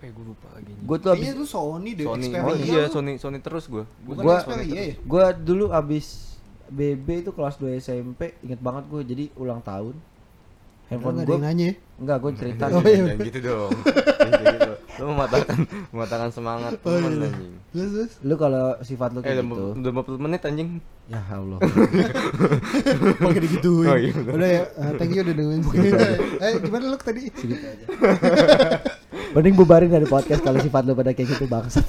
[0.03, 2.55] Apa ya gue lupa lagi Gue tuh abis Kayaknya tuh Sony deh, Sony Xperia oh
[2.59, 2.83] iya.
[2.91, 3.83] Sony Sony terus gue
[4.67, 4.95] ya?
[4.99, 6.35] Gue dulu abis
[6.67, 9.95] BB itu kelas 2 SMP Ingat banget gue jadi ulang tahun
[10.91, 11.75] Handphone gue nanya ya?
[12.03, 12.99] Enggak gue cerita Oh, iya.
[12.99, 13.71] Jangan gitu dong
[14.19, 15.57] kayak gitu lu mematahkan
[15.89, 17.07] mematahkan semangat Oh, iya.
[17.07, 18.11] anjing Terus terus.
[18.27, 20.69] Lu kalau sifat lu eh kayak udah gitu udah 50 menit anjing
[21.07, 21.59] Ya Allah
[23.23, 23.87] Pakai digituin.
[23.87, 24.11] Oh, iya.
[24.13, 25.63] Udah ya, eh, thank you udah dengerin.
[26.39, 27.27] eh, gimana lu tadi?
[27.31, 27.85] Segitu aja
[29.33, 31.85] Mending bubarin dari podcast kalau sifat lu pada kayak gitu bangsat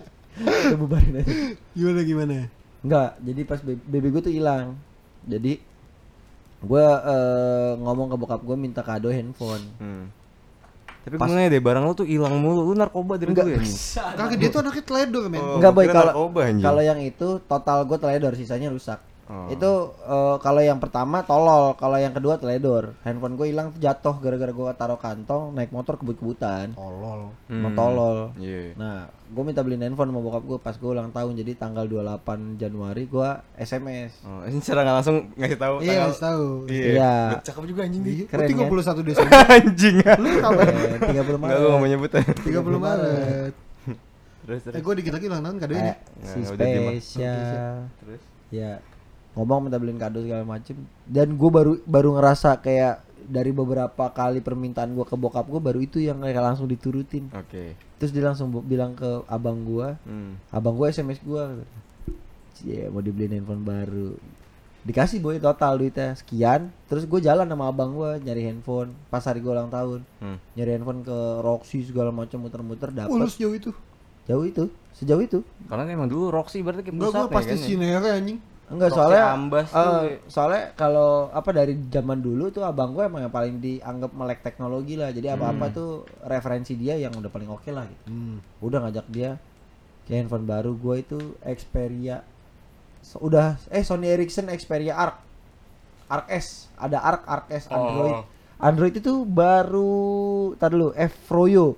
[0.38, 1.32] Kita bubarin aja
[1.76, 2.34] Gimana gimana?
[2.80, 4.78] Enggak, jadi pas BB gue tuh hilang.
[5.26, 5.58] Jadi
[6.58, 9.62] gue eh, ngomong ke bokap gue minta kado handphone.
[9.78, 10.04] hmm.
[11.06, 13.46] tapi Pas- gue nanya deh barang lu tuh hilang mulu lu narkoba dari Enggak.
[13.46, 13.62] dulu ya
[14.18, 15.38] Kagak dia tuh anaknya teledor men.
[15.38, 18.98] Oh, Enggak kira kalau kalau yang itu total gue teledor, sisanya rusak.
[19.28, 19.44] Oh.
[19.46, 19.70] Itu
[20.00, 22.96] eh, kalau yang pertama tolol, kalau yang kedua teledor.
[23.02, 26.72] Handphone gue hilang tuh jatuh gara-gara gue taruh kantong naik motor kebut-kebutan.
[26.72, 27.36] Tolol.
[27.44, 27.72] Hmm.
[27.72, 28.32] tolol.
[28.34, 28.72] Iya.
[28.74, 31.32] Nah, gue minta beliin handphone sama bokap gue pas gue ulang tahun.
[31.34, 34.16] Jadi tanggal 28 Januari gue SMS.
[34.22, 36.44] Oh, ini secara nggak langsung ngasih tahu Iya, tanggal- harus tahu.
[36.66, 37.12] Iya.
[37.42, 38.14] Cakep juga anjing dia.
[38.24, 38.96] Keren Keren kan?
[38.96, 39.32] 31 Desember.
[39.60, 39.96] anjing.
[40.00, 40.66] Lu kapan?
[40.66, 41.52] Eh, 30 Enggak Maret.
[41.54, 42.22] lu nggak mau nyebut ya.
[42.24, 43.52] 30 Maret.
[44.40, 44.80] Terus Eh, terus.
[44.80, 45.94] gue dikit lagi ulang tahun Eh, kadonya.
[46.18, 46.90] si Nah, udah terima.
[46.96, 47.76] spesial.
[48.00, 48.22] Terus.
[48.48, 48.80] Ya
[49.38, 50.74] ngomong minta beliin kado segala macem
[51.04, 55.78] dan gue baru baru ngerasa kayak dari beberapa kali permintaan gue ke bokap gue baru
[55.78, 57.78] itu yang kayak langsung diturutin Oke.
[57.96, 60.34] terus dia langsung bilang ke abang gue Hmm.
[60.50, 61.42] abang gue sms gue
[62.52, 64.10] Cie mau dibeliin handphone baru
[64.80, 69.38] dikasih boy total duitnya sekian terus gue jalan sama abang gue nyari handphone pas hari
[69.38, 70.38] gue ulang tahun Hmm.
[70.54, 73.70] nyari handphone ke Roxy segala macam muter-muter Oh, lu dapet sejauh itu.
[74.24, 77.58] jauh itu sejauh itu Karena emang dulu Roxy berarti kayak Enggak, pusat gua pasti kan,
[77.58, 77.66] ya?
[77.66, 78.38] sinere anjing.
[78.68, 80.00] Enggak soalnya Ambas eh, tuh.
[80.28, 84.94] soalnya kalau apa dari zaman dulu tuh abang gue emang yang paling dianggap melek teknologi
[84.94, 85.08] lah.
[85.08, 85.90] Jadi apa-apa tuh
[86.22, 88.04] referensi dia yang udah paling oke lah gitu.
[88.06, 88.36] Hmm.
[88.60, 89.40] Udah ngajak dia
[90.04, 92.20] ke handphone baru gue itu Xperia
[92.98, 95.16] So- udah eh Sony Ericsson Xperia Arc
[96.06, 98.24] Arc S ada Arc Arc S Android Oh.
[98.58, 99.94] Android itu baru
[100.56, 101.76] tadi dulu F Froyo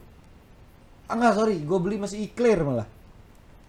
[1.06, 2.86] ah enggak sorry gue beli masih Eclair malah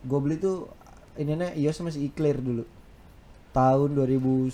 [0.02, 0.70] gue beli tuh
[1.16, 2.64] ininya iOS masih Eclair dulu
[3.52, 4.52] tahun 2010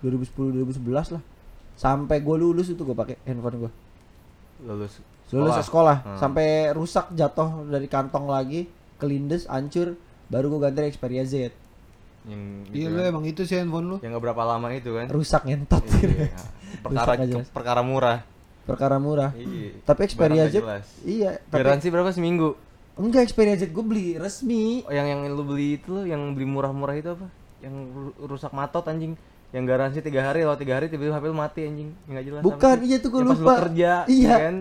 [0.00, 1.22] 2010 2011 lah
[1.74, 3.72] sampai gue lulus itu gue pakai handphone gue
[4.60, 4.98] Lulus.
[5.28, 6.18] lulus sekolah Hmm.
[6.18, 8.66] sampai rusak jatuh dari kantong lagi
[8.96, 9.94] kelindes hancur
[10.26, 11.54] baru gue ganti Xperia Z
[12.24, 13.08] Yang Iya gitu lu kan.
[13.08, 13.96] emang itu sih handphone lu.
[14.00, 15.06] Yang gak berapa lama itu kan.
[15.08, 16.34] rusak ngentot Iya.
[16.84, 18.18] Perkara Rusak perkara murah.
[18.60, 19.80] perkara murah Iya.
[19.82, 20.60] tapi Xperia Z
[21.02, 22.52] iya tapi Garansi berapa seminggu?
[23.00, 26.94] Enggak Xperia Z gue beli resmi Oh, yang yang lu beli itu yang beli murah-murah
[26.94, 27.26] itu apa?
[27.58, 29.14] Yang ru- rusak matot anjing.
[29.48, 31.90] Yang garansi tiga hari kalau tiga hari tiba-tiba HP lu mati anjing.
[32.04, 32.42] Nggak jelas.
[32.42, 33.32] Bukan, iya tuh pas lupa.
[33.32, 34.36] lu kerja, Iya.
[34.36, 34.56] kan?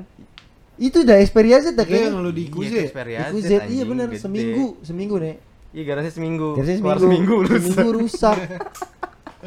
[0.77, 2.69] itu udah Xperia Z dah Itu kayaknya yang lu di Iya, Ikuze.
[2.69, 4.21] itu Xperia Iku Z, Z iya bener gede.
[4.21, 5.35] seminggu seminggu nih
[5.67, 6.49] Iya, garansi seminggu.
[6.53, 7.57] Biasanya Keluar seminggu seminggu, lu.
[7.65, 8.37] seminggu rusak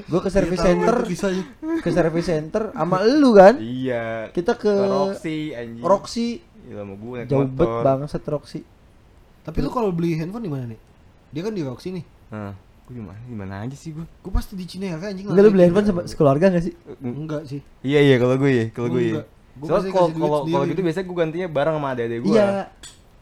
[0.02, 0.94] gue ke service center
[1.78, 4.30] ke service center sama lu kan Iya.
[4.30, 5.82] kita ke Ke Roxy anjing.
[5.82, 6.28] Roxy
[6.60, 7.82] Gila mau gue naik jauh bet motor.
[7.84, 8.60] banget Roxy
[9.40, 10.80] Tapi lu kalau beli handphone di mana nih?
[11.30, 12.04] Dia kan di Roxy nih.
[12.28, 12.52] Nah,
[12.84, 13.18] gue gimana?
[13.24, 14.04] Gimana aja sih gue?
[14.04, 15.24] Gue pasti di Cinere anjing.
[15.24, 17.60] enggak lu beli handphone sama sekeluarga gak sih Enggak sih.
[17.80, 19.12] Iya iya kalau gue ya, kalau Gua gue ya.
[19.12, 19.26] enggak.
[19.52, 22.32] Gua Soalnya kalau kalau kalau gitu biasanya gue gantinya bareng sama adik-adik gue.
[22.32, 22.48] iya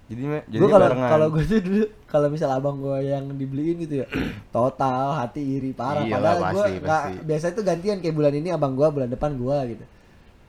[0.08, 1.10] Jadi jadi gue kalau barengan.
[1.10, 4.06] kalau gue tuh dulu kalau misal abang gue yang dibeliin gitu ya
[4.50, 7.26] total hati iri parah Iyalah, padahal gue pasti, nggak pasti.
[7.26, 9.84] biasanya tuh gantian kayak bulan ini abang gue bulan depan gue gitu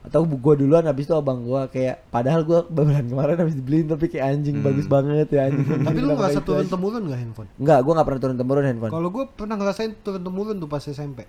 [0.00, 4.08] atau gue duluan habis itu abang gue kayak padahal gue bulan kemarin habis dibeliin tapi
[4.08, 4.64] kayak anjing Hmm.
[4.64, 6.72] bagus banget ya anjing Tapi lu ngerasa kayak turun gitu.
[6.72, 7.48] temurun gak handphone?
[7.54, 8.90] Enggak, gue nggak pernah turun temurun handphone.
[8.90, 11.28] Kalau gue pernah ngerasain turun temurun tuh pas SMP.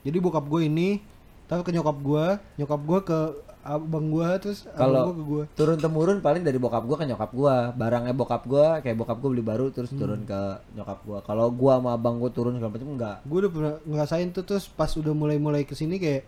[0.00, 1.02] Jadi bokap gue ini,
[1.44, 2.24] tahu ke nyokap gue,
[2.56, 3.18] nyokap gue ke
[3.60, 5.42] abang gue, terus Kalau ke gue.
[5.52, 7.54] turun temurun paling dari bokap gue ke nyokap gue.
[7.74, 9.98] Barangnya bokap gue kayak bokap gue beli baru terus Hmm.
[9.98, 10.40] turun ke
[10.72, 11.18] nyokap gue.
[11.20, 13.16] Kalau gue sama abang gue turun segala macam enggak.
[13.22, 16.22] Gue udah pernah ngerasain tuh terus pas udah mulai-mulai ke sini kayak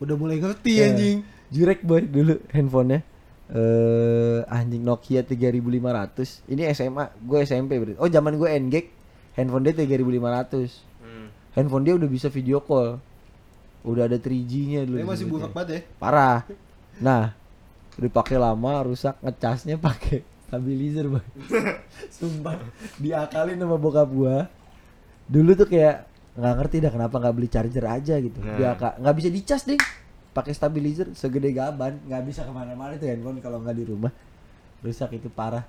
[0.00, 1.16] udah mulai ngerti Eh, anjing.
[1.50, 3.04] Jurek boy dulu handphonenya.
[3.50, 6.46] Eh anjing Nokia 3500.
[6.46, 7.98] Ini SMA, gue SMP berarti.
[7.98, 8.86] Oh zaman gue Ngek,
[9.34, 10.70] handphone dia 3500.
[11.02, 11.26] Hmm.
[11.52, 12.96] Handphone dia udah bisa video call.
[13.80, 14.98] Udah ada 3G-nya dulu.
[15.00, 15.80] Dia masih burak banget ya.
[15.96, 16.44] parah
[17.00, 17.32] nah
[17.96, 21.24] dipakai lama rusak ngecasnya pakai stabilizer bang
[22.20, 22.60] sumpah
[23.00, 24.44] diakalin sama bokap gua
[25.24, 26.04] dulu tuh kayak
[26.38, 28.54] nggak ngerti dah kenapa nggak beli charger aja gitu Nah.
[28.54, 29.80] dia nggak bisa dicas deh
[30.30, 34.14] pakai stabilizer segede gaban nggak bisa ke mana-mana tuh handphone kalau nggak di rumah
[34.80, 35.66] rusak itu parah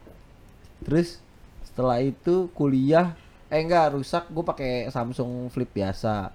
[0.86, 1.18] terus
[1.66, 3.18] setelah itu kuliah
[3.49, 6.30] eh enggak rusak gue pakai Samsung Flip biasa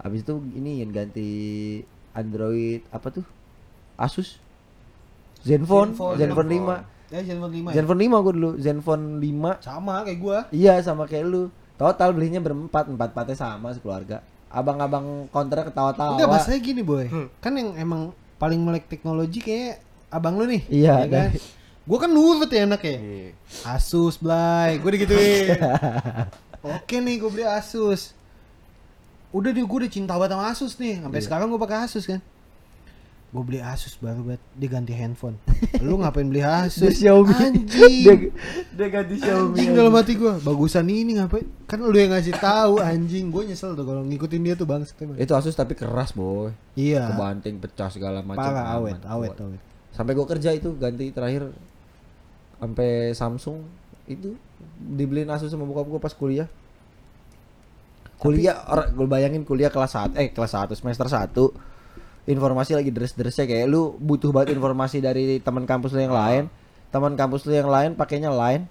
[0.00, 1.28] habis itu ini yang ganti
[2.14, 3.26] Android apa tuh
[3.98, 4.38] Asus
[5.44, 6.84] Zenfone, Zenfone, Zenfone Zenfone.
[7.12, 7.12] 5.
[7.12, 7.74] Ya Zenfone 5 ya.
[7.76, 9.60] Zenfone 5 gue dulu, Zenfone 5.
[9.60, 10.38] Sama kayak gua.
[10.48, 11.52] Iya sama kayak lu.
[11.74, 14.22] Total belinya berempat, empat empatnya sama sekeluarga.
[14.46, 16.14] Abang-abang counternya ketawa-tawa.
[16.14, 17.06] Enggak masalahnya gini boy.
[17.42, 18.02] Kan yang emang
[18.38, 20.62] paling melek teknologi kayak abang lu nih.
[20.70, 21.28] Iya, ya kan.
[21.84, 22.96] Gua kan nurut ya anak ya.
[22.96, 23.30] Iya.
[23.66, 25.58] Asus Blay, gue digituin.
[26.78, 28.14] Oke nih gue beli Asus.
[29.34, 31.02] Udah deh gue udah cinta banget sama Asus nih.
[31.02, 31.26] Sampai Iya.
[31.26, 32.22] sekarang gue pakai Asus kan.
[33.34, 35.34] Gue beli Asus baru banget dia ganti handphone.
[35.82, 37.02] Lu ngapain beli Dia Asus?
[37.02, 37.34] Xiaomi.
[37.34, 38.02] Anjing.
[38.06, 38.14] dia,
[38.78, 39.58] dia ganti Xiaomi.
[39.58, 43.74] Anjing dalam hati gue Bagusan ini ngapain Kan lu yang ngasih tahu anjing Gue nyesel
[43.74, 44.86] tuh kalau ngikutin dia tuh bang
[45.18, 46.54] Itu Asus tapi keras, boy.
[46.78, 48.38] Iya Kebanting, pecah segala macam.
[48.38, 49.60] Parah aman, awet awet awet
[49.90, 51.50] Sampai gue kerja itu ganti terakhir
[52.54, 53.66] sampai Samsung
[54.06, 54.38] itu
[54.78, 56.48] dibeliin Asus sama bokap gue pas kuliah.
[58.18, 61.73] Kuliah orang gue bayangin kuliah kelas 1 eh kelas 1 semester 1
[62.24, 66.48] informasi lagi deres-deresnya kayak lu butuh banget informasi dari teman kampus lu yang lain.
[66.88, 68.64] Teman kampus lu yang lain pakainya lain.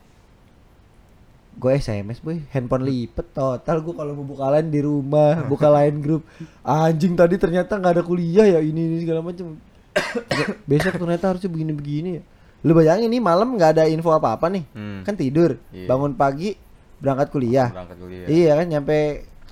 [1.54, 6.02] Gue SMS boy, handphone lipet total gue kalau mau buka lain di rumah, buka lain
[6.02, 6.26] grup.
[6.66, 9.54] Anjing tadi ternyata nggak ada kuliah ya ini ini segala macam.
[10.70, 12.22] Besok ternyata harusnya begini-begini ya.
[12.66, 14.66] Lu bayangin nih malam nggak ada info apa-apa nih.
[14.74, 15.06] Hmm.
[15.06, 15.86] Kan tidur, Iya.
[15.86, 16.58] bangun pagi
[16.98, 17.70] berangkat kuliah.
[17.70, 18.26] Berangkat kuliah.
[18.26, 18.98] Iya kan nyampe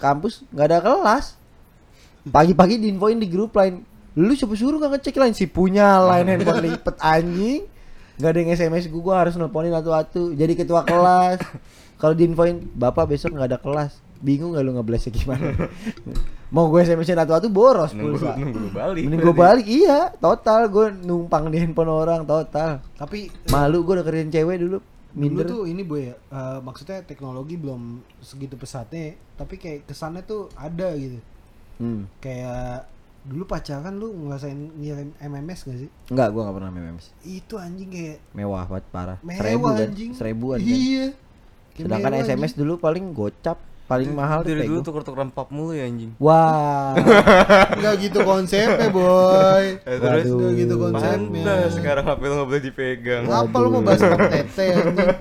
[0.01, 1.25] kampus nggak ada kelas.
[2.25, 3.85] Pagi-pagi diinfoin di grup lain.
[4.13, 7.63] Lu siapa suruh nggak ngecek lain si punya lain handphone lipet anjing.
[8.21, 10.35] Gak ada yang SMS gua, gua harus nelponin atu-atu.
[10.35, 11.41] Jadi ketua kelas.
[11.95, 13.97] Kalau diinfoin bapak besok nggak ada kelas.
[14.21, 15.49] Bingung gak lu ngeblesnya gimana?
[16.53, 18.35] Mau gue SMS-in atu-atu boros Nunggu, pulsa.
[18.35, 19.01] nunggu balik.
[19.07, 22.83] Mending gue balik iya total gue numpang di handphone orang total.
[22.99, 24.77] Tapi Malu gue udah kerjain cewek dulu
[25.11, 25.47] Dulu minder.
[25.47, 30.91] tuh ini boy ya, eh, maksudnya teknologi belum segitu pesatnya, tapi kayak kesannya tuh ada
[30.95, 31.19] gitu.
[31.79, 32.07] Hmm.
[32.19, 32.87] Kayak
[33.23, 35.89] dulu pacaran lu ngerasain ngirim MMS gak sih?
[36.07, 37.05] Enggak, gue gak pernah MMS.
[37.21, 39.17] Itu anjing kayak Mewah banget parah.
[39.21, 39.77] mewah Seribu kan?
[39.83, 40.11] anjing.
[40.11, 40.67] Seribuan kan.
[40.67, 41.05] Iya.
[41.71, 42.59] Kayak Sedangkan mewah, SMS anjing.
[42.59, 46.15] dulu paling gocap, paling mahal Dari dulu tuker-tukeran pap mulu ya anjing.
[46.17, 46.95] Wah.
[47.75, 49.65] Enggak gitu konsepnya boy.
[49.83, 50.37] Eh, terus Waduh.
[50.37, 51.43] Udah gitu konsepnya.
[51.43, 53.23] Pantas sekarang HP lu nggak boleh dipegang.
[53.27, 55.09] Apa lu mau bahas pap tete anjing?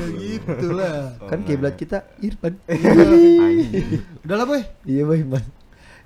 [0.00, 1.18] Ya gitu lah.
[1.20, 2.56] kan kiblat kita Irfan.
[2.64, 4.00] Anjing.
[4.22, 4.62] Udah lah boy.
[4.84, 5.44] iya boy, mas.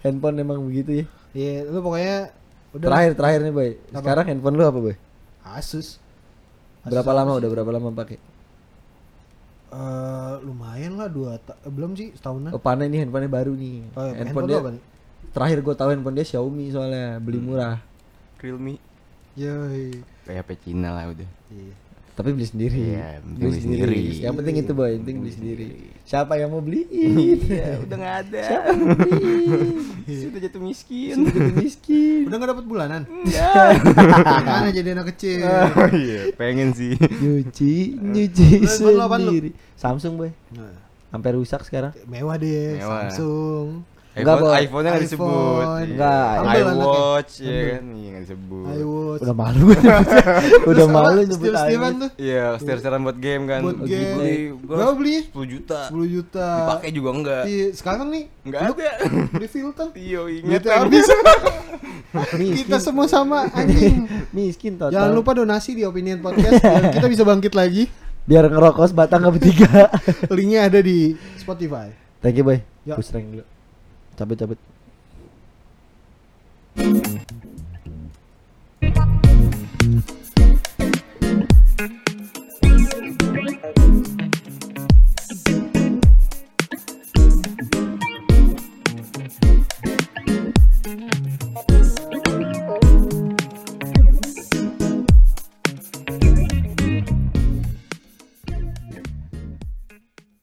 [0.05, 1.05] Handphone emang begitu ya.
[1.33, 2.31] Iya, lu pokoknya
[2.71, 3.71] udah Terakhir terakhir nih boy.
[3.89, 3.99] Apa?
[3.99, 4.95] Sekarang handphone lu apa boy?
[5.43, 5.99] Asus.
[6.85, 7.19] Berapa Asus.
[7.19, 8.19] lama udah berapa lama pakai?
[9.75, 12.55] Eh, lumayan lah dua ta- eh, belum sih setahunan.
[12.55, 13.83] Oh panen nih handphonenya baru nih.
[13.91, 14.83] Oh, iya, handphone handphone dia apa nih?
[15.35, 17.47] terakhir gue tahu handphone dia Xiaomi soalnya beli Hmm.
[17.49, 17.77] murah.
[18.39, 18.77] Realme.
[19.35, 19.99] Yoi.
[20.23, 21.27] Kayak HP Cina lah udah.
[21.51, 21.75] Iya.
[22.15, 22.79] Tapi beli sendiri.
[22.95, 23.99] Iya, penting beli sendiri.
[24.23, 25.67] Yang penting itu boy, yang penting beli sendiri.
[26.05, 26.87] Siapa yang mau beli?
[27.51, 28.41] Iya, udah nggak ada.
[28.41, 29.19] Siapa yang mau beli?
[30.23, 31.15] Sudah jatuh miskin.
[31.17, 32.21] Sudah jadi miskin.
[32.25, 33.03] Udah gak dapat bulanan?
[33.05, 33.71] Enggak.
[34.47, 35.43] Mana jadi anak kecil?
[35.43, 36.95] Oh iya, pengen sih.
[36.95, 39.51] Nyuci, nyuci sendiri.
[39.75, 40.71] Samsung boy, Nah,
[41.11, 41.99] sampai rusak sekarang.
[42.07, 43.11] mewah deh, Mewah.
[43.11, 43.83] Samsung.
[44.15, 44.59] Enggak, iPhone, Boy.
[44.61, 45.27] iPhone-nya nggak disebut.
[45.27, 45.89] iPhone.
[45.91, 48.67] Enggak, iWatch ya kan, iya nggak disebut.
[48.73, 49.21] iWatch.
[49.21, 50.23] Udah malu gue nyebutnya.
[50.71, 51.97] Udah malu nyebut iPhone.
[51.99, 52.11] tuh.
[52.17, 53.61] Iya, setir-setiran buat game kan.
[53.61, 54.15] Buat game.
[54.15, 55.17] Beli, Berapa beli?
[55.27, 55.81] 10 juta.
[55.91, 56.49] 10 juta.
[56.57, 57.43] Dipakai juga enggak.
[57.45, 58.89] Iya, sekarang nih Enggak ada.
[59.29, 59.87] beli filter.
[59.93, 61.07] Iya, ingat habis.
[62.35, 62.55] Miskin.
[62.61, 64.07] Kita semua sama anjing.
[64.31, 64.95] miskin total.
[64.95, 67.91] Jangan lupa donasi di Opinion Podcast biar kita bisa bangkit lagi.
[68.25, 69.91] biar ngerokok sebatang nggak bertiga.
[70.31, 71.91] Linknya ada di Spotify.
[72.23, 72.63] Thank you boy.
[72.83, 72.95] Ya.
[72.95, 73.45] Push rank dulu.
[74.17, 74.59] Cabut cabut.